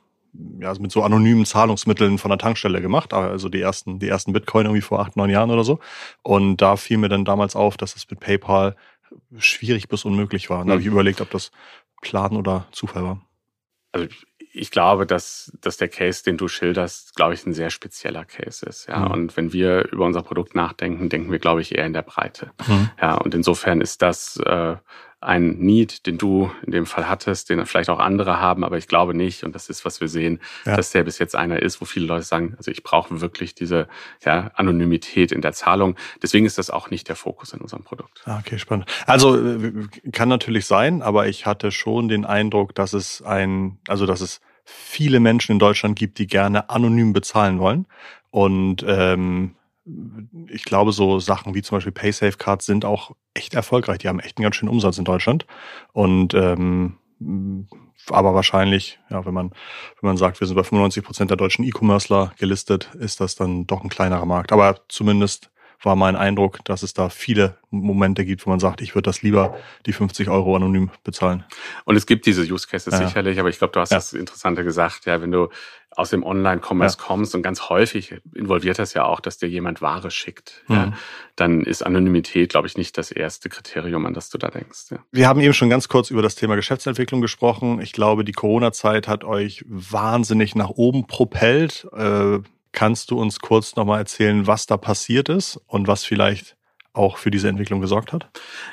[0.58, 4.66] ja, mit so anonymen Zahlungsmitteln von der Tankstelle gemacht, also die ersten, die ersten Bitcoin
[4.66, 5.78] irgendwie vor acht, neun Jahren oder so.
[6.22, 8.74] Und da fiel mir dann damals auf, dass es mit PayPal
[9.38, 10.64] schwierig bis unmöglich war.
[10.64, 10.94] Da habe ich hm.
[10.94, 11.52] überlegt, ob das
[12.02, 13.22] Plan oder Zufall war.
[13.92, 14.08] Also
[14.58, 18.66] ich glaube, dass, dass der Case, den du schilderst, glaube ich, ein sehr spezieller Case
[18.66, 18.88] ist.
[18.88, 19.10] Ja, mhm.
[19.12, 22.50] und wenn wir über unser Produkt nachdenken, denken wir, glaube ich, eher in der Breite.
[22.66, 22.90] Mhm.
[23.00, 24.76] Ja, und insofern ist das äh,
[25.20, 28.86] ein Need, den du in dem Fall hattest, den vielleicht auch andere haben, aber ich
[28.86, 30.76] glaube nicht, und das ist, was wir sehen, ja.
[30.76, 33.88] dass der bis jetzt einer ist, wo viele Leute sagen, also ich brauche wirklich diese
[34.24, 35.96] ja, Anonymität in der Zahlung.
[36.22, 38.22] Deswegen ist das auch nicht der Fokus in unserem Produkt.
[38.26, 38.86] Ah, okay, spannend.
[39.06, 39.72] Also äh,
[40.12, 44.40] kann natürlich sein, aber ich hatte schon den Eindruck, dass es ein, also dass es
[44.70, 47.86] viele Menschen in Deutschland gibt, die gerne anonym bezahlen wollen.
[48.30, 49.54] Und ähm,
[50.48, 53.98] ich glaube, so Sachen wie zum Beispiel PaySafe Cards sind auch echt erfolgreich.
[53.98, 55.46] Die haben echt einen ganz schönen Umsatz in Deutschland.
[55.92, 56.98] Und ähm,
[58.10, 59.50] aber wahrscheinlich, ja, wenn man,
[60.00, 63.66] wenn man sagt, wir sind bei 95 Prozent der deutschen E-Commercer gelistet, ist das dann
[63.66, 64.52] doch ein kleinerer Markt.
[64.52, 65.50] Aber zumindest
[65.82, 69.22] war mein Eindruck, dass es da viele Momente gibt, wo man sagt, ich würde das
[69.22, 71.44] lieber die 50 Euro anonym bezahlen.
[71.84, 73.06] Und es gibt diese Use Cases ja.
[73.06, 73.98] sicherlich, aber ich glaube, du hast ja.
[73.98, 75.48] das Interessante gesagt, ja, wenn du
[75.98, 77.04] aus dem Online-Commerce ja.
[77.04, 80.74] kommst und ganz häufig involviert das ja auch, dass dir jemand Ware schickt, mhm.
[80.74, 80.92] ja,
[81.34, 84.90] dann ist Anonymität, glaube ich, nicht das erste Kriterium, an das du da denkst.
[84.90, 84.98] Ja.
[85.10, 87.80] Wir haben eben schon ganz kurz über das Thema Geschäftsentwicklung gesprochen.
[87.80, 91.88] Ich glaube, die Corona-Zeit hat euch wahnsinnig nach oben propellt.
[91.92, 92.40] Äh,
[92.78, 96.56] Kannst du uns kurz nochmal erzählen, was da passiert ist und was vielleicht
[96.92, 98.28] auch für diese Entwicklung gesorgt hat?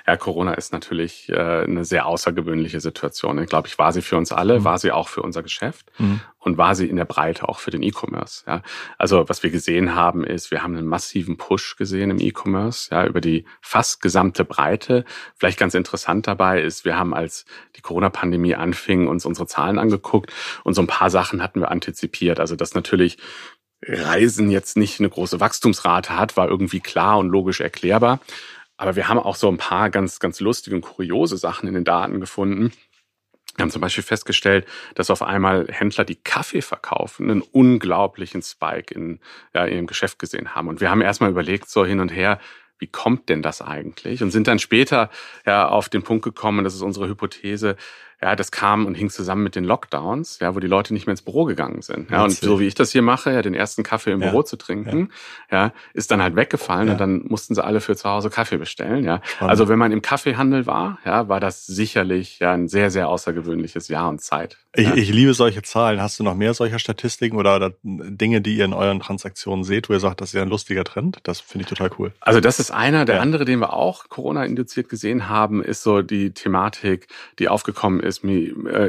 [0.06, 3.40] Ja, Corona ist natürlich äh, eine sehr außergewöhnliche Situation.
[3.40, 4.64] Ich glaube, ich war sie für uns alle, mhm.
[4.64, 6.22] war sie auch für unser Geschäft mhm.
[6.38, 8.44] und war sie in der Breite auch für den E-Commerce.
[8.48, 8.62] Ja.
[8.98, 13.06] Also was wir gesehen haben, ist, wir haben einen massiven Push gesehen im E-Commerce, ja,
[13.06, 15.04] über die fast gesamte Breite.
[15.36, 20.32] Vielleicht ganz interessant dabei ist, wir haben, als die Corona-Pandemie anfing, uns unsere Zahlen angeguckt
[20.64, 22.40] und so ein paar Sachen hatten wir antizipiert.
[22.40, 23.18] Also dass natürlich
[23.88, 28.20] Reisen jetzt nicht eine große Wachstumsrate hat, war irgendwie klar und logisch erklärbar.
[28.78, 31.86] Aber wir haben auch so ein paar ganz, ganz lustige und kuriose Sachen in den
[31.86, 32.72] Daten gefunden.
[33.56, 38.94] Wir haben zum Beispiel festgestellt, dass auf einmal Händler, die Kaffee verkaufen, einen unglaublichen Spike
[38.94, 39.20] in,
[39.54, 40.68] ja, in ihrem Geschäft gesehen haben.
[40.68, 42.40] Und wir haben erstmal überlegt, so hin und her,
[42.80, 44.22] wie kommt denn das eigentlich?
[44.22, 45.10] Und sind dann später
[45.46, 47.78] ja auf den Punkt gekommen, das ist unsere Hypothese,
[48.22, 51.12] ja, das kam und hing zusammen mit den Lockdowns, ja, wo die Leute nicht mehr
[51.12, 52.10] ins Büro gegangen sind.
[52.10, 54.30] Ja, und so wie ich das hier mache, ja, den ersten Kaffee im ja.
[54.30, 55.10] Büro zu trinken,
[55.52, 55.66] ja.
[55.66, 55.74] ja.
[55.94, 56.94] ist dann halt weggefallen ja.
[56.94, 59.22] und dann mussten sie alle für zu Hause Kaffee bestellen, ja.
[59.24, 59.52] Spannend.
[59.52, 63.88] Also wenn man im Kaffeehandel war, ja, war das sicherlich ja ein sehr, sehr außergewöhnliches
[63.88, 64.58] Jahr und Zeit.
[64.76, 66.02] Ich, ich liebe solche Zahlen.
[66.02, 69.94] Hast du noch mehr solcher Statistiken oder, Dinge, die ihr in euren Transaktionen seht, wo
[69.94, 71.20] ihr sagt, das ist ja ein lustiger Trend?
[71.24, 72.12] Das finde ich total cool.
[72.20, 73.06] Also das ist einer.
[73.06, 77.08] Der andere, den wir auch Corona-induziert gesehen haben, ist so die Thematik,
[77.40, 78.30] die aufgekommen ist äh,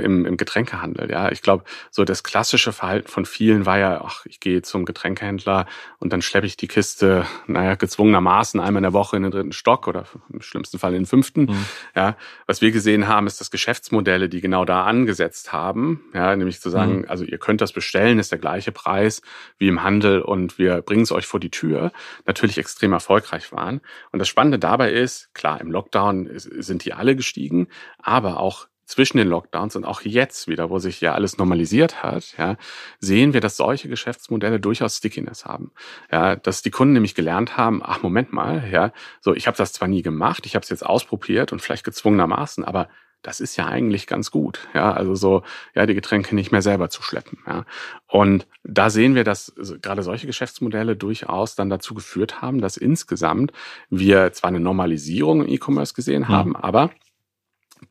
[0.04, 1.10] im, im Getränkehandel.
[1.10, 4.84] Ja, ich glaube, so das klassische Verhalten von vielen war ja, ach, ich gehe zum
[4.84, 5.66] Getränkehändler
[5.98, 9.52] und dann schleppe ich die Kiste, naja, gezwungenermaßen einmal in der Woche in den dritten
[9.52, 11.42] Stock oder im schlimmsten Fall in den fünften.
[11.42, 11.66] Mhm.
[11.94, 16.34] Ja, was wir gesehen haben, ist, dass Geschäftsmodelle, die genau da angesetzt haben, haben, ja,
[16.36, 17.04] nämlich zu sagen, mhm.
[17.08, 19.22] also ihr könnt das bestellen, ist der gleiche Preis
[19.58, 21.92] wie im Handel und wir bringen es euch vor die Tür,
[22.24, 23.80] natürlich extrem erfolgreich waren.
[24.12, 29.18] Und das Spannende dabei ist, klar, im Lockdown sind die alle gestiegen, aber auch zwischen
[29.18, 32.56] den Lockdowns und auch jetzt wieder, wo sich ja alles normalisiert hat, ja,
[33.00, 35.72] sehen wir, dass solche Geschäftsmodelle durchaus Stickiness haben.
[36.10, 39.72] Ja, dass die Kunden nämlich gelernt haben, ach Moment mal, ja, so ich habe das
[39.72, 42.88] zwar nie gemacht, ich habe es jetzt ausprobiert und vielleicht gezwungenermaßen, aber
[43.22, 44.68] das ist ja eigentlich ganz gut.
[44.72, 45.42] Ja, also so,
[45.74, 47.38] ja, die Getränke nicht mehr selber zu schleppen.
[47.46, 47.64] Ja.
[48.06, 53.52] Und da sehen wir, dass gerade solche Geschäftsmodelle durchaus dann dazu geführt haben, dass insgesamt
[53.90, 56.28] wir zwar eine Normalisierung im E-Commerce gesehen mhm.
[56.28, 56.90] haben, aber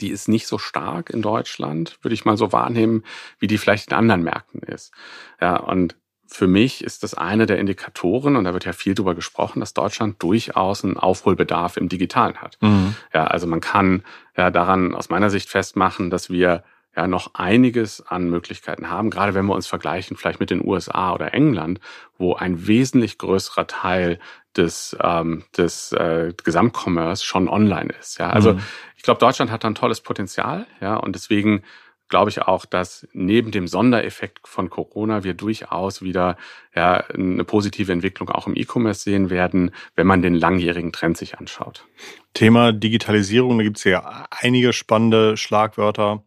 [0.01, 3.03] die ist nicht so stark in Deutschland, würde ich mal so wahrnehmen,
[3.39, 4.93] wie die vielleicht in anderen Märkten ist.
[5.41, 5.95] Ja, und
[6.27, 9.73] für mich ist das eine der Indikatoren, und da wird ja viel drüber gesprochen, dass
[9.73, 12.57] Deutschland durchaus einen Aufholbedarf im Digitalen hat.
[12.61, 12.95] Mhm.
[13.13, 14.03] Ja, also man kann
[14.35, 16.63] ja daran aus meiner Sicht festmachen, dass wir
[16.95, 21.13] ja noch einiges an Möglichkeiten haben, gerade wenn wir uns vergleichen vielleicht mit den USA
[21.13, 21.79] oder England,
[22.17, 24.19] wo ein wesentlich größerer Teil
[24.57, 28.19] des, ähm, des äh, Gesamtcommerce schon online ist.
[28.19, 28.59] Ja, also mhm.
[28.95, 31.63] ich glaube, Deutschland hat ein tolles Potenzial, ja, und deswegen
[32.07, 36.37] glaube ich auch, dass neben dem Sondereffekt von Corona wir durchaus wieder
[36.75, 41.39] ja, eine positive Entwicklung auch im E-Commerce sehen werden, wenn man den langjährigen Trend sich
[41.39, 41.85] anschaut.
[42.33, 46.23] Thema Digitalisierung, da gibt es ja einige spannende Schlagwörter.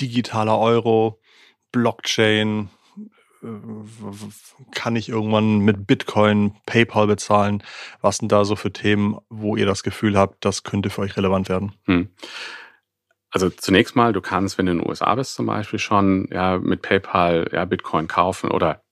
[0.00, 1.20] Digitaler Euro,
[1.72, 2.68] Blockchain,
[4.72, 7.62] kann ich irgendwann mit Bitcoin, PayPal bezahlen?
[8.00, 11.16] Was sind da so für Themen, wo ihr das Gefühl habt, das könnte für euch
[11.16, 11.72] relevant werden?
[11.84, 12.08] Hm.
[13.30, 16.58] Also zunächst mal, du kannst, wenn du in den USA bist zum Beispiel schon, ja,
[16.58, 18.82] mit PayPal ja, Bitcoin kaufen oder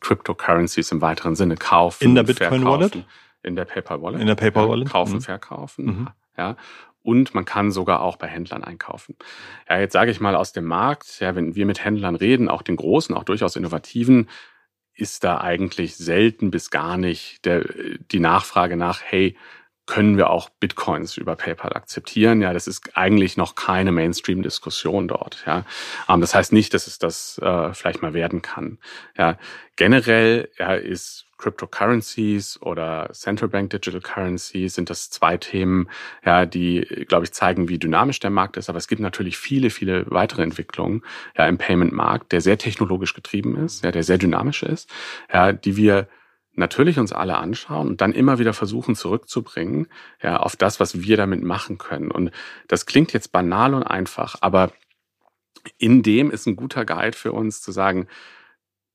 [0.00, 2.04] Cryptocurrencies im weiteren Sinne kaufen.
[2.04, 3.04] In der Bitcoin Wallet?
[3.42, 4.20] In der PayPal Wallet.
[4.20, 4.88] In der PayPal Wallet.
[4.88, 5.20] Ja, kaufen, mhm.
[5.20, 5.84] verkaufen.
[5.84, 6.08] Mhm.
[6.36, 6.56] Ja.
[7.02, 9.16] Und man kann sogar auch bei Händlern einkaufen.
[9.68, 12.62] Ja, jetzt sage ich mal aus dem Markt, ja, wenn wir mit Händlern reden, auch
[12.62, 14.28] den großen, auch durchaus innovativen,
[14.94, 17.64] ist da eigentlich selten bis gar nicht der,
[18.10, 19.36] die Nachfrage nach, hey,
[19.86, 22.40] können wir auch Bitcoins über PayPal akzeptieren?
[22.40, 25.42] Ja, das ist eigentlich noch keine Mainstream-Diskussion dort.
[25.46, 25.64] Ja,
[26.08, 28.78] ähm, das heißt nicht, dass es das äh, vielleicht mal werden kann.
[29.18, 29.38] Ja,
[29.76, 35.88] generell ja, ist Cryptocurrencies oder Central Bank Digital Currencies sind das zwei Themen,
[36.24, 38.68] ja, die, glaube ich, zeigen, wie dynamisch der Markt ist.
[38.68, 41.02] Aber es gibt natürlich viele, viele weitere Entwicklungen
[41.36, 44.88] ja, im Payment-Markt, der sehr technologisch getrieben ist, ja, der sehr dynamisch ist,
[45.32, 46.08] ja, die wir
[46.54, 49.88] natürlich uns alle anschauen und dann immer wieder versuchen zurückzubringen,
[50.22, 52.10] ja, auf das, was wir damit machen können.
[52.12, 52.30] Und
[52.68, 54.70] das klingt jetzt banal und einfach, aber
[55.78, 58.06] in dem ist ein guter Guide für uns zu sagen,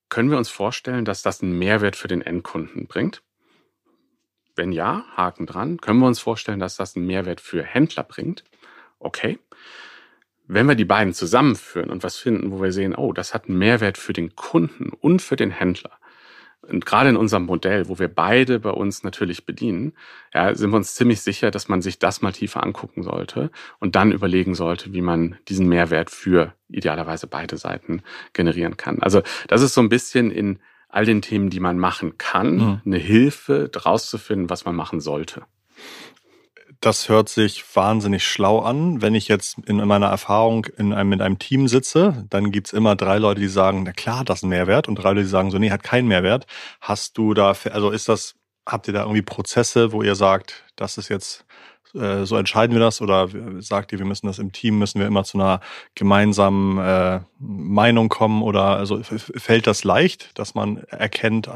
[0.09, 3.23] können wir uns vorstellen, dass das einen Mehrwert für den Endkunden bringt?
[4.55, 5.77] Wenn ja, Haken dran.
[5.79, 8.43] Können wir uns vorstellen, dass das einen Mehrwert für Händler bringt?
[8.99, 9.39] Okay.
[10.47, 13.57] Wenn wir die beiden zusammenführen und was finden, wo wir sehen, oh, das hat einen
[13.57, 15.91] Mehrwert für den Kunden und für den Händler,
[16.61, 19.93] und gerade in unserem Modell, wo wir beide bei uns natürlich bedienen,
[20.33, 23.95] ja, sind wir uns ziemlich sicher, dass man sich das mal tiefer angucken sollte und
[23.95, 28.01] dann überlegen sollte, wie man diesen Mehrwert für idealerweise beide Seiten
[28.33, 29.01] generieren kann.
[29.01, 32.81] Also das ist so ein bisschen in all den Themen, die man machen kann, mhm.
[32.85, 35.43] eine Hilfe, daraus zu finden, was man machen sollte
[36.79, 39.01] das hört sich wahnsinnig schlau an.
[39.01, 42.95] Wenn ich jetzt in meiner Erfahrung in einem, mit einem Team sitze, dann gibt's immer
[42.95, 45.51] drei Leute, die sagen, na klar, das ist ein Mehrwert und drei Leute, die sagen
[45.51, 46.45] so, nee, hat keinen Mehrwert.
[46.81, 48.35] Hast du da, also ist das,
[48.65, 51.45] habt ihr da irgendwie Prozesse, wo ihr sagt, das ist jetzt,
[51.95, 55.07] äh, so entscheiden wir das oder sagt ihr, wir müssen das im Team, müssen wir
[55.07, 55.61] immer zu einer
[55.95, 61.49] gemeinsamen äh, Meinung kommen oder also fällt das leicht, dass man erkennt,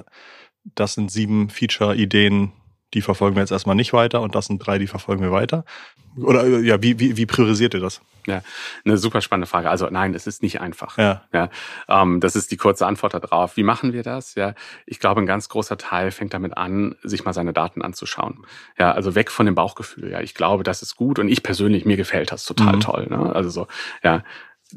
[0.75, 2.53] das sind sieben Feature-Ideen,
[2.93, 5.65] die verfolgen wir jetzt erstmal nicht weiter und das sind drei, die verfolgen wir weiter?
[6.17, 8.01] Oder äh, ja, wie, wie, wie priorisiert ihr das?
[8.27, 8.43] Ja,
[8.86, 9.69] eine super spannende Frage.
[9.69, 10.97] Also nein, es ist nicht einfach.
[10.97, 11.23] Ja.
[11.34, 11.49] ja
[11.88, 13.58] ähm, das ist die kurze Antwort darauf.
[13.58, 14.36] Wie machen wir das?
[14.36, 14.54] Ja,
[14.86, 18.45] ich glaube, ein ganz großer Teil fängt damit an, sich mal seine Daten anzuschauen.
[18.77, 20.12] Ja, also weg von dem Bauchgefühl.
[20.12, 22.82] Ja, ich glaube, das ist gut und ich persönlich mir gefällt das total mhm.
[22.82, 23.08] toll.
[23.10, 23.34] Ne?
[23.34, 23.67] Also so,
[24.04, 24.23] ja,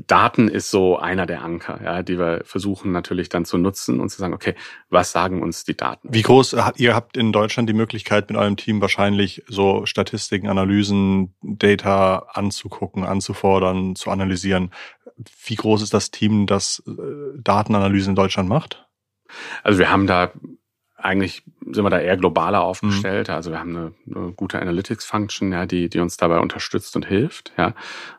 [0.07, 4.11] Daten ist so einer der Anker, ja, die wir versuchen natürlich dann zu nutzen und
[4.11, 4.55] zu sagen, okay,
[4.91, 6.09] was sagen uns die Daten?
[6.11, 11.35] Wie groß, ihr habt in Deutschland die Möglichkeit mit eurem Team wahrscheinlich so Statistiken, Analysen,
[11.43, 14.71] Data anzugucken, anzufordern, zu analysieren.
[15.45, 18.87] Wie groß ist das Team, das äh, Datenanalysen in Deutschland macht?
[19.63, 20.33] Also wir haben da
[20.97, 23.29] eigentlich sind wir da eher globaler aufgestellt.
[23.29, 23.35] Mhm.
[23.35, 27.53] Also wir haben eine, eine gute Analytics-Function, ja, die, die uns dabei unterstützt und hilft.
[27.59, 27.75] Ja.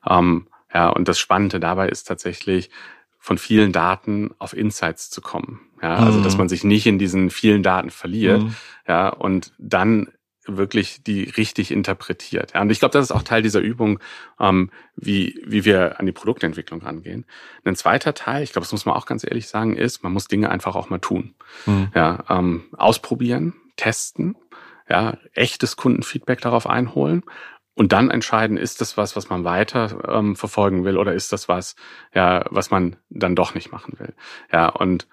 [0.07, 2.69] Ähm, ja, und das Spannende dabei ist tatsächlich,
[3.17, 5.61] von vielen Daten auf Insights zu kommen.
[5.81, 6.39] Ja, also dass mhm.
[6.39, 8.55] man sich nicht in diesen vielen Daten verliert, mhm.
[8.88, 10.09] ja, und dann
[10.45, 12.53] wirklich die richtig interpretiert.
[12.53, 13.99] Ja, und ich glaube, das ist auch Teil dieser Übung,
[14.39, 17.25] ähm, wie, wie wir an die Produktentwicklung rangehen.
[17.63, 20.27] Ein zweiter Teil, ich glaube, das muss man auch ganz ehrlich sagen, ist, man muss
[20.27, 21.35] Dinge einfach auch mal tun.
[21.65, 21.88] Mhm.
[21.95, 24.35] Ja, ähm, ausprobieren, testen,
[24.89, 27.23] ja, echtes Kundenfeedback darauf einholen
[27.75, 31.47] und dann entscheiden, ist das was, was man weiter ähm, verfolgen will oder ist das
[31.47, 31.75] was,
[32.13, 34.13] ja, was man dann doch nicht machen will.
[34.51, 35.07] Ja, und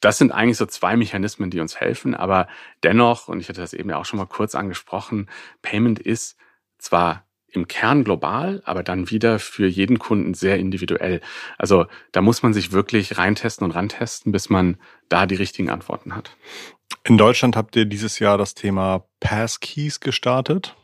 [0.00, 2.48] das sind eigentlich so zwei Mechanismen, die uns helfen, aber
[2.82, 5.28] dennoch, und ich hatte das eben ja auch schon mal kurz angesprochen,
[5.62, 6.36] Payment ist
[6.78, 11.20] zwar im Kern global, aber dann wieder für jeden Kunden sehr individuell.
[11.56, 14.76] Also da muss man sich wirklich reintesten und rantesten, bis man
[15.08, 16.36] da die richtigen Antworten hat.
[17.04, 20.76] In Deutschland habt ihr dieses Jahr das Thema Passkeys gestartet.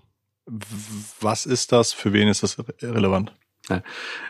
[0.46, 1.92] Was ist das?
[1.92, 3.32] Für wen ist das relevant?
[3.68, 3.82] Ja,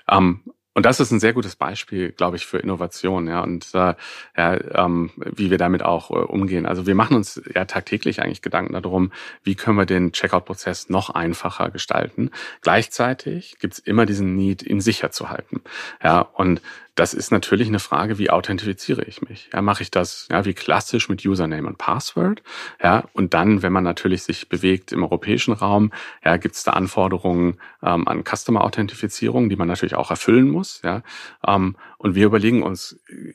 [0.09, 0.42] ähm,
[0.77, 3.94] und das ist ein sehr gutes Beispiel, glaube ich, für Innovation, ja, und äh,
[4.37, 6.66] ja, ähm, wie wir damit auch äh, umgehen.
[6.66, 9.12] Also wir machen uns ja tagtäglich eigentlich Gedanken darum,
[9.44, 12.31] wie können wir den Checkout-Prozess noch einfacher gestalten.
[12.61, 15.62] Gleichzeitig gibt's immer diesen Need, ihn sicher zu halten.
[16.03, 16.61] Ja, und
[16.94, 19.50] das ist natürlich eine Frage, wie authentifiziere ich mich?
[19.52, 22.42] Ja, mache ich das ja wie klassisch mit Username und Password?
[22.83, 25.92] Ja, und dann, wenn man natürlich sich bewegt im europäischen Raum,
[26.24, 30.83] ja, gibt es da Anforderungen ähm, an Customer-Authentifizierung, die man natürlich auch erfüllen muss.
[30.85, 31.02] Ja,
[31.46, 33.35] ähm, und wir überlegen uns äh,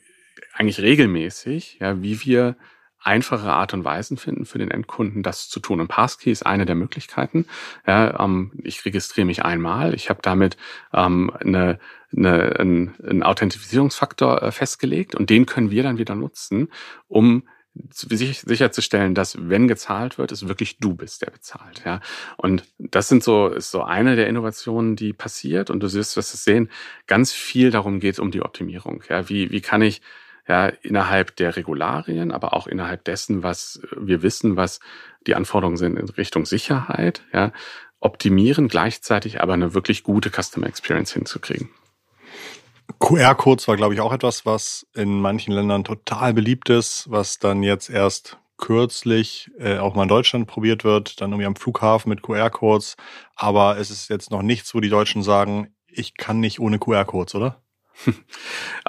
[0.54, 2.56] eigentlich regelmäßig, ja, wie wir
[3.02, 5.80] einfache Art und Weisen finden für den Endkunden, das zu tun.
[5.80, 7.46] Und Passkey ist eine der Möglichkeiten.
[7.86, 9.94] Ja, ähm, ich registriere mich einmal.
[9.94, 10.56] Ich habe damit
[10.92, 11.78] ähm, eine,
[12.14, 16.68] eine, einen, einen Authentifizierungsfaktor äh, festgelegt und den können wir dann wieder nutzen,
[17.08, 17.44] um
[17.92, 21.82] sicherzustellen, dass wenn gezahlt wird, es wirklich du bist, der bezahlt.
[21.84, 22.00] Ja,
[22.36, 25.70] und das sind so ist so eine der Innovationen, die passiert.
[25.70, 26.68] Und du wirst es sehen,
[27.06, 29.02] ganz viel darum geht um die Optimierung.
[29.08, 30.02] Ja, wie wie kann ich
[30.50, 34.80] ja, innerhalb der Regularien, aber auch innerhalb dessen, was wir wissen, was
[35.24, 37.52] die Anforderungen sind in Richtung Sicherheit, ja,
[38.00, 41.70] optimieren, gleichzeitig aber eine wirklich gute Customer Experience hinzukriegen.
[42.98, 47.62] QR-Codes war, glaube ich, auch etwas, was in manchen Ländern total beliebt ist, was dann
[47.62, 52.22] jetzt erst kürzlich äh, auch mal in Deutschland probiert wird, dann irgendwie am Flughafen mit
[52.22, 52.96] QR-Codes.
[53.36, 57.36] Aber es ist jetzt noch nichts, wo die Deutschen sagen, ich kann nicht ohne QR-Codes,
[57.36, 57.62] oder?
[58.06, 58.14] Um,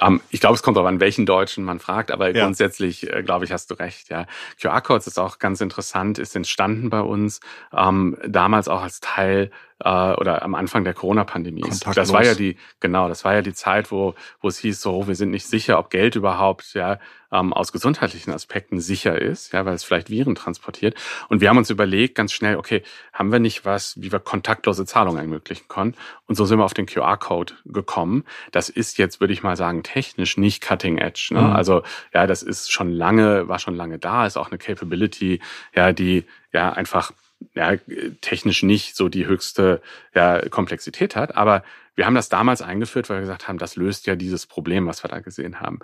[0.00, 2.44] ähm, ich glaube, es kommt auch an, welchen Deutschen man fragt, aber ja.
[2.44, 4.08] grundsätzlich, äh, glaube ich, hast du recht.
[4.08, 4.26] Ja,
[4.60, 7.40] QR-Codes ist auch ganz interessant, ist entstanden bei uns
[7.72, 9.50] ähm, damals auch als Teil
[9.84, 11.64] äh, oder am Anfang der Corona-Pandemie.
[11.94, 15.08] Das war ja die, genau, das war ja die Zeit, wo, wo es hieß, so,
[15.08, 16.98] wir sind nicht sicher, ob Geld überhaupt ja
[17.32, 20.94] ähm, aus gesundheitlichen Aspekten sicher ist, ja, weil es vielleicht Viren transportiert.
[21.28, 24.84] Und wir haben uns überlegt, ganz schnell, okay, haben wir nicht was, wie wir kontaktlose
[24.84, 25.94] Zahlungen ermöglichen können?
[26.26, 28.24] Und so sind wir auf den QR-Code gekommen.
[28.52, 31.30] Das ist jetzt, würde ich mal sagen, technisch nicht cutting edge.
[31.32, 31.40] Ne?
[31.40, 31.52] Mhm.
[31.52, 35.40] Also ja, das ist schon lange, war schon lange da, ist auch eine Capability,
[35.74, 37.12] ja, die ja einfach
[37.54, 37.76] ja,
[38.20, 39.80] technisch nicht so die höchste
[40.14, 41.36] ja, Komplexität hat.
[41.36, 41.62] Aber
[41.94, 45.04] wir haben das damals eingeführt, weil wir gesagt haben, das löst ja dieses Problem, was
[45.04, 45.80] wir da gesehen haben.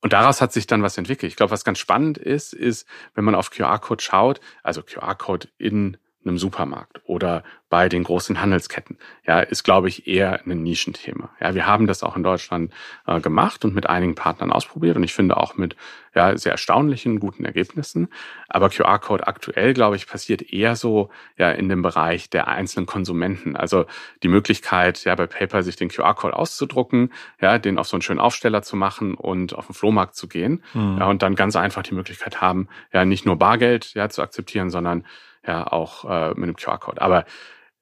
[0.00, 1.30] Und daraus hat sich dann was entwickelt.
[1.30, 5.98] Ich glaube, was ganz spannend ist, ist, wenn man auf QR-Code schaut, also QR-Code in
[6.24, 11.30] einem Supermarkt oder bei den großen Handelsketten, ja, ist, glaube ich, eher ein Nischenthema.
[11.40, 12.72] Ja, wir haben das auch in Deutschland
[13.06, 15.76] äh, gemacht und mit einigen Partnern ausprobiert und ich finde auch mit
[16.12, 18.08] ja, sehr erstaunlichen, guten Ergebnissen.
[18.48, 23.54] Aber QR-Code aktuell, glaube ich, passiert eher so ja in dem Bereich der einzelnen Konsumenten.
[23.54, 23.86] Also
[24.24, 28.20] die Möglichkeit, ja, bei PayPal sich den QR-Code auszudrucken, ja, den auf so einen schönen
[28.20, 30.64] Aufsteller zu machen und auf den Flohmarkt zu gehen.
[30.74, 30.96] Mhm.
[30.98, 34.70] Ja, und dann ganz einfach die Möglichkeit haben, ja, nicht nur Bargeld ja, zu akzeptieren,
[34.70, 35.04] sondern
[35.46, 37.00] ja auch äh, mit einem QR-Code.
[37.00, 37.24] Aber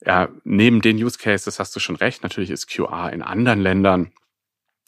[0.04, 2.22] ja, neben den Use Cases hast du schon recht.
[2.22, 4.12] Natürlich ist QR in anderen Ländern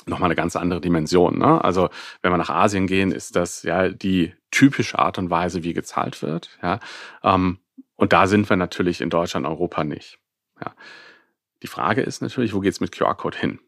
[0.06, 1.38] nochmal eine ganz andere Dimension.
[1.38, 1.62] Ne?
[1.62, 1.90] Also
[2.22, 6.22] wenn wir nach Asien gehen, ist das ja die typische Art und Weise, wie gezahlt
[6.22, 6.59] wird.
[6.62, 6.80] Ja?
[7.22, 7.59] Ähm,
[7.96, 10.18] und da sind wir natürlich in Deutschland, Europa nicht.
[10.64, 10.74] Ja?
[11.62, 13.61] Die Frage ist natürlich, wo geht's mit QR-Code hin?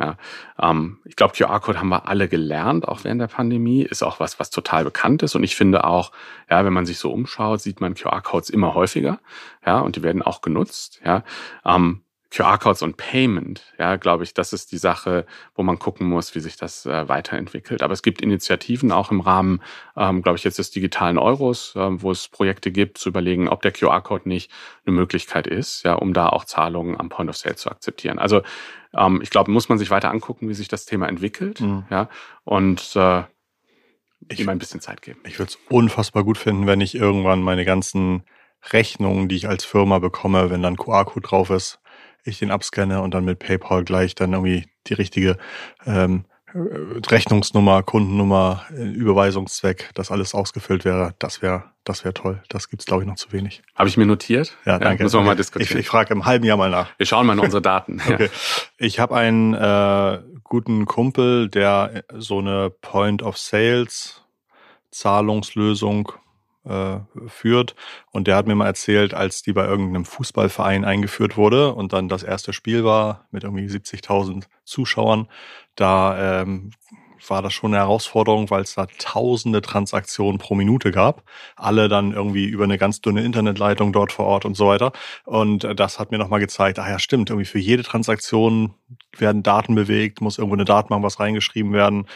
[0.00, 0.16] Ja,
[0.60, 3.82] ähm, ich glaube, QR-Code haben wir alle gelernt, auch während der Pandemie.
[3.82, 5.34] Ist auch was, was total bekannt ist.
[5.34, 6.12] Und ich finde auch,
[6.50, 9.20] ja, wenn man sich so umschaut, sieht man QR-Codes immer häufiger.
[9.64, 11.00] Ja, und die werden auch genutzt.
[11.04, 11.24] Ja,
[11.64, 16.34] ähm, QR-Codes und Payment, ja, glaube ich, das ist die Sache, wo man gucken muss,
[16.34, 17.82] wie sich das äh, weiterentwickelt.
[17.82, 19.60] Aber es gibt Initiativen auch im Rahmen,
[19.96, 23.60] ähm, glaube ich, jetzt des digitalen Euros, äh, wo es Projekte gibt, zu überlegen, ob
[23.60, 24.50] der QR-Code nicht
[24.86, 28.18] eine Möglichkeit ist, ja, um da auch Zahlungen am Point of Sale zu akzeptieren.
[28.18, 28.40] Also
[28.96, 31.84] ähm, ich glaube, muss man sich weiter angucken, wie sich das Thema entwickelt, mhm.
[31.90, 32.08] ja,
[32.44, 33.24] und äh,
[34.28, 35.20] ich, ihm ein bisschen Zeit geben.
[35.26, 38.24] Ich würde es unfassbar gut finden, wenn ich irgendwann meine ganzen
[38.70, 41.81] Rechnungen, die ich als Firma bekomme, wenn dann QR-Code drauf ist,
[42.24, 45.36] ich den abscanne und dann mit PayPal gleich dann irgendwie die richtige
[45.86, 52.42] ähm, Rechnungsnummer, Kundennummer, äh, Überweisungszweck, das alles ausgefüllt wäre, das wäre das wäre toll.
[52.48, 53.62] Das gibt's glaube ich noch zu wenig.
[53.74, 54.56] Habe ich mir notiert?
[54.64, 55.02] Ja, danke.
[55.02, 55.78] Ja, müssen wir mal diskutieren.
[55.78, 56.90] Ich, ich frage im halben Jahr mal nach.
[56.96, 58.00] Wir schauen mal in unsere Daten.
[58.08, 58.28] okay.
[58.76, 64.22] Ich habe einen äh, guten Kumpel, der so eine Point of Sales
[64.90, 66.12] Zahlungslösung
[66.64, 67.74] äh, führt.
[68.10, 72.08] Und der hat mir mal erzählt, als die bei irgendeinem Fußballverein eingeführt wurde und dann
[72.08, 75.28] das erste Spiel war mit irgendwie 70.000 Zuschauern,
[75.74, 76.70] da ähm,
[77.28, 81.22] war das schon eine Herausforderung, weil es da tausende Transaktionen pro Minute gab.
[81.56, 84.92] Alle dann irgendwie über eine ganz dünne Internetleitung dort vor Ort und so weiter.
[85.24, 88.74] Und äh, das hat mir nochmal gezeigt, ah ja, stimmt, irgendwie für jede Transaktion
[89.16, 92.06] werden Daten bewegt, muss irgendwo eine Datenbank was reingeschrieben werden.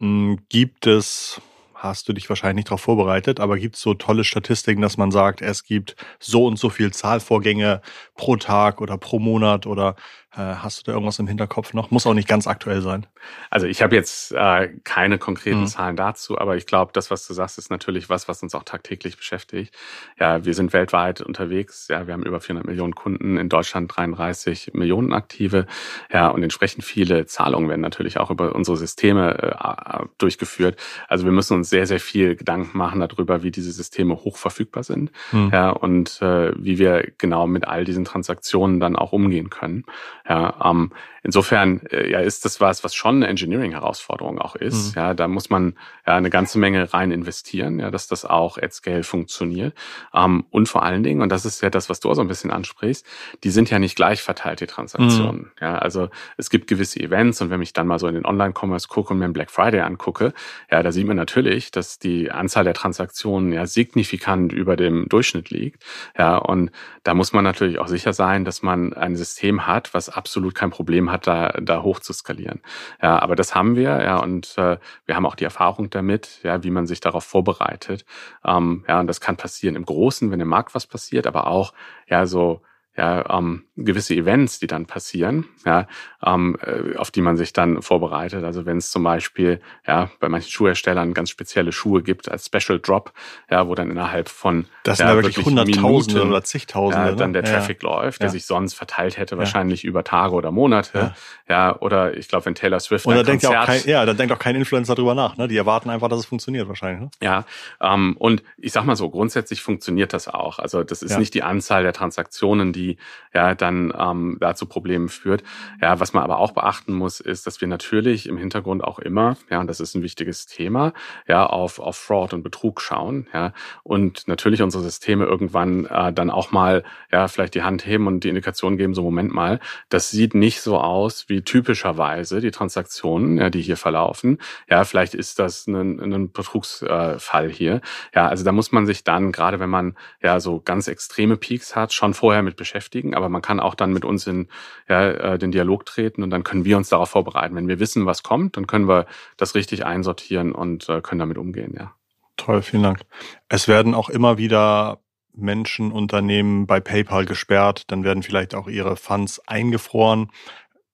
[0.00, 1.40] Hm, gibt es
[1.84, 5.10] hast du dich wahrscheinlich nicht darauf vorbereitet, aber gibt es so tolle Statistiken, dass man
[5.10, 7.80] sagt, es gibt so und so viel Zahlvorgänge
[8.14, 9.94] pro Tag oder pro Monat oder
[10.42, 11.90] hast du da irgendwas im Hinterkopf noch?
[11.90, 13.06] Muss auch nicht ganz aktuell sein.
[13.50, 15.66] Also ich habe jetzt äh, keine konkreten mhm.
[15.66, 18.64] Zahlen dazu, aber ich glaube, das, was du sagst, ist natürlich was, was uns auch
[18.64, 19.74] tagtäglich beschäftigt.
[20.18, 21.88] Ja, wir sind weltweit unterwegs.
[21.88, 25.66] Ja, wir haben über 400 Millionen Kunden, in Deutschland 33 Millionen aktive.
[26.12, 30.80] Ja, und entsprechend viele Zahlungen werden natürlich auch über unsere Systeme äh, durchgeführt.
[31.08, 34.82] Also wir müssen uns sehr, sehr viel Gedanken machen darüber, wie diese Systeme hoch verfügbar
[34.82, 35.12] sind.
[35.32, 35.50] Mhm.
[35.52, 39.84] Ja, und äh, wie wir genau mit all diesen Transaktionen dann auch umgehen können.
[40.28, 40.90] Ja, ähm,
[41.24, 44.94] insofern äh, ja, ist das was, was schon eine Engineering-Herausforderung auch ist.
[44.94, 45.02] Mhm.
[45.02, 45.74] Ja, da muss man
[46.06, 49.74] ja eine ganze Menge rein investieren, ja, dass das auch at scale funktioniert.
[50.14, 52.28] Ähm, und vor allen Dingen, und das ist ja das, was du auch so ein
[52.28, 53.04] bisschen ansprichst,
[53.42, 55.40] die sind ja nicht gleich verteilt, die Transaktionen.
[55.40, 55.50] Mhm.
[55.60, 58.88] Ja, also es gibt gewisse Events und wenn ich dann mal so in den Online-Commerce
[58.88, 60.34] gucke und mir einen Black Friday angucke,
[60.70, 65.50] ja, da sieht man natürlich, dass die Anzahl der Transaktionen ja signifikant über dem Durchschnitt
[65.50, 65.82] liegt.
[66.18, 66.70] Ja, und
[67.02, 70.70] da muss man natürlich auch sicher sein, dass man ein System hat, was absolut kein
[70.70, 72.60] Problem hat, da, da hoch zu skalieren.
[73.02, 76.62] Ja, aber das haben wir, ja, und äh, wir haben auch die Erfahrung damit, ja,
[76.62, 78.04] wie man sich darauf vorbereitet.
[78.44, 81.72] Ähm, ja, und das kann passieren im Großen, wenn im Markt was passiert, aber auch,
[82.08, 82.62] ja, so
[82.96, 85.88] ja, ähm, gewisse Events, die dann passieren, ja,
[86.24, 88.44] ähm, äh, auf die man sich dann vorbereitet.
[88.44, 92.78] Also wenn es zum Beispiel ja bei manchen Schuhherstellern ganz spezielle Schuhe gibt als Special
[92.78, 93.12] Drop,
[93.50, 97.42] ja, wo dann innerhalb von das sind ja, wirklich Hunderttausende oder zigtausende ja, dann der
[97.42, 97.50] ne?
[97.50, 97.88] Traffic ja.
[97.88, 101.14] läuft, der sich sonst verteilt hätte wahrscheinlich über Tage oder Monate,
[101.48, 104.14] ja, oder ich glaube, wenn Taylor Swift und da denkt Konzert, auch kein, ja, da
[104.14, 105.48] denkt auch kein Influencer drüber nach, ne?
[105.48, 107.00] Die erwarten einfach, dass es funktioniert wahrscheinlich.
[107.00, 107.10] Ne?
[107.20, 107.44] Ja,
[107.80, 110.60] ähm, und ich sag mal so, grundsätzlich funktioniert das auch.
[110.60, 112.96] Also das ist nicht die Anzahl der Transaktionen, die die
[113.32, 114.66] ja dann ähm, da zu
[115.08, 115.42] führt.
[115.80, 119.36] Ja, was man aber auch beachten muss, ist, dass wir natürlich im Hintergrund auch immer,
[119.50, 120.92] ja, und das ist ein wichtiges Thema,
[121.26, 126.30] ja, auf, auf Fraud und Betrug schauen, ja, und natürlich unsere Systeme irgendwann äh, dann
[126.30, 130.10] auch mal, ja, vielleicht die Hand heben und die Indikation geben, so Moment mal, das
[130.10, 134.38] sieht nicht so aus wie typischerweise die Transaktionen, ja, die hier verlaufen.
[134.68, 137.80] Ja, vielleicht ist das ein, ein Betrugsfall äh, hier.
[138.14, 141.74] Ja, also da muss man sich dann, gerade wenn man ja so ganz extreme Peaks
[141.74, 142.73] hat, schon vorher mit beschäftigen,
[143.14, 144.48] aber man kann auch dann mit uns in
[144.88, 147.54] ja, äh, den Dialog treten und dann können wir uns darauf vorbereiten.
[147.54, 149.06] Wenn wir wissen, was kommt, dann können wir
[149.36, 151.94] das richtig einsortieren und äh, können damit umgehen, ja.
[152.36, 153.00] Toll, vielen Dank.
[153.48, 154.98] Es werden auch immer wieder
[155.36, 160.30] Menschen, Unternehmen bei PayPal gesperrt, dann werden vielleicht auch ihre Funds eingefroren.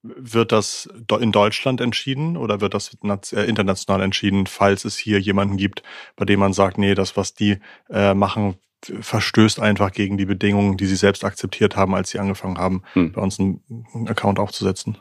[0.03, 0.89] Wird das
[1.21, 2.97] in Deutschland entschieden oder wird das
[3.33, 5.83] äh, international entschieden, falls es hier jemanden gibt,
[6.17, 7.59] bei dem man sagt, nee, das, was die
[7.91, 8.57] äh, machen,
[9.01, 13.13] verstößt einfach gegen die Bedingungen, die sie selbst akzeptiert haben, als sie angefangen haben, hm.
[13.13, 13.63] bei uns einen
[14.09, 14.99] Account aufzusetzen.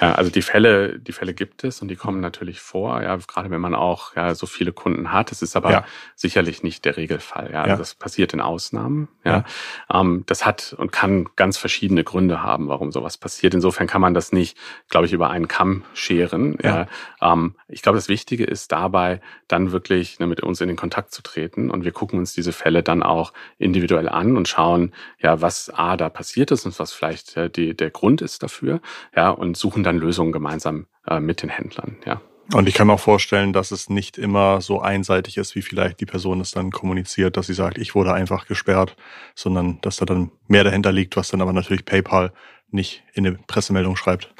[0.00, 3.50] Ja, also die Fälle, die Fälle gibt es und die kommen natürlich vor, ja, gerade
[3.50, 5.30] wenn man auch ja, so viele Kunden hat.
[5.30, 5.84] Es ist aber ja.
[6.16, 7.50] sicherlich nicht der Regelfall.
[7.52, 7.76] Ja, also ja.
[7.76, 9.06] das passiert in Ausnahmen.
[9.24, 9.44] Ja,
[9.92, 10.00] ja.
[10.00, 13.54] Ähm, das hat und kann ganz verschiedene Gründe haben, warum sowas passiert.
[13.54, 16.58] Insofern kann man das nicht, glaube ich, über einen Kamm scheren.
[16.60, 16.88] Ja.
[17.20, 17.32] ja.
[17.32, 21.12] Ähm, ich glaube, das Wichtige ist dabei, dann wirklich ne, mit uns in den Kontakt
[21.12, 25.40] zu treten und wir gucken uns diese Fälle dann auch individuell an und schauen, ja,
[25.40, 28.80] was a da passiert ist und was vielleicht äh, die, der Grund ist dafür.
[29.14, 32.20] Ja, und suchen dann Lösungen gemeinsam äh, mit den Händlern, ja.
[32.52, 36.00] Und ich kann mir auch vorstellen, dass es nicht immer so einseitig ist, wie vielleicht
[36.00, 38.96] die Person es dann kommuniziert, dass sie sagt, ich wurde einfach gesperrt,
[39.34, 42.32] sondern dass da dann mehr dahinter liegt, was dann aber natürlich PayPal
[42.68, 44.34] nicht in eine Pressemeldung schreibt.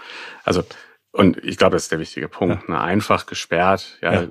[0.44, 0.62] Also,
[1.12, 2.68] und ich glaube, das ist der wichtige Punkt.
[2.68, 2.74] Ja.
[2.74, 2.80] Ne?
[2.80, 4.28] Einfach gesperrt, ja, ja.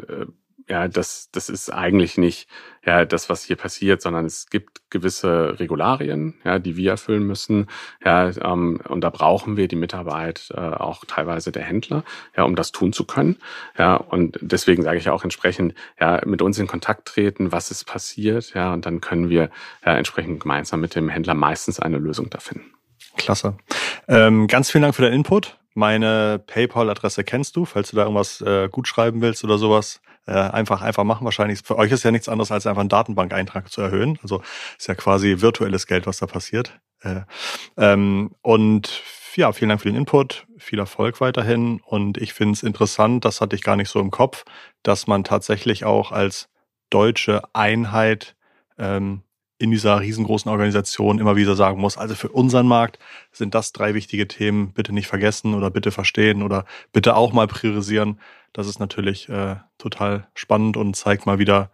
[0.72, 2.47] Ja, das, das ist eigentlich nicht
[2.86, 7.67] ja, das, was hier passiert, sondern es gibt gewisse Regularien, ja, die wir erfüllen müssen.
[8.05, 12.05] Ja, ähm, und da brauchen wir die Mitarbeit äh, auch teilweise der Händler,
[12.38, 13.36] ja, um das tun zu können.
[13.78, 17.84] Ja, und deswegen sage ich auch entsprechend, ja, mit uns in Kontakt treten, was ist
[17.84, 19.49] passiert, ja, und dann können wir
[19.86, 22.72] ja, entsprechend gemeinsam mit dem Händler meistens eine Lösung da finden.
[23.17, 23.57] Klasse.
[24.07, 25.57] Ähm, ganz vielen Dank für den Input.
[25.74, 30.34] Meine PayPal-Adresse kennst du, falls du da irgendwas äh, gut schreiben willst oder sowas äh,
[30.34, 31.26] einfach, einfach machen.
[31.26, 34.19] Wahrscheinlich für euch ist ja nichts anderes, als einfach einen Datenbankeintrag zu erhöhen.
[34.22, 34.41] Also
[34.78, 36.80] ist ja quasi virtuelles Geld, was da passiert.
[37.01, 37.22] Äh,
[37.78, 39.03] ähm, und
[39.36, 41.80] ja, vielen Dank für den Input, viel Erfolg weiterhin.
[41.86, 44.43] Und ich finde es interessant, das hatte ich gar nicht so im Kopf,
[44.84, 46.49] dass man tatsächlich auch als
[46.89, 48.36] deutsche Einheit
[48.78, 49.24] ähm,
[49.62, 52.99] in dieser riesengroßen Organisation immer wieder sagen muss, also für unseren Markt
[53.32, 57.47] sind das drei wichtige Themen, bitte nicht vergessen oder bitte verstehen oder bitte auch mal
[57.47, 58.20] priorisieren.
[58.53, 61.70] Das ist natürlich äh, total spannend und zeigt mal wieder,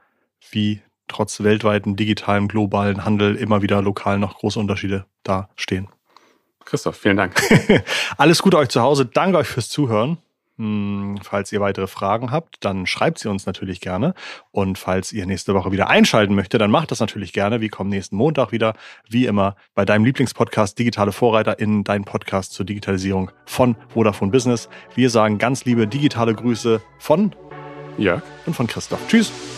[0.51, 5.87] wie trotz weltweiten digitalen globalen Handel immer wieder lokal noch große Unterschiede dastehen.
[6.65, 7.41] Christoph, vielen Dank.
[8.17, 9.05] Alles Gute euch zu Hause.
[9.05, 10.17] Danke euch fürs Zuhören.
[10.57, 14.13] Hm, falls ihr weitere Fragen habt, dann schreibt sie uns natürlich gerne.
[14.51, 17.61] Und falls ihr nächste Woche wieder einschalten möchtet, dann macht das natürlich gerne.
[17.61, 18.73] Wir kommen nächsten Montag wieder,
[19.07, 24.69] wie immer, bei deinem Lieblingspodcast Digitale Vorreiter in dein Podcast zur Digitalisierung von Vodafone Business.
[24.95, 27.35] Wir sagen ganz liebe digitale Grüße von
[27.97, 29.07] Jörg und von Christoph.
[29.07, 29.56] Tschüss.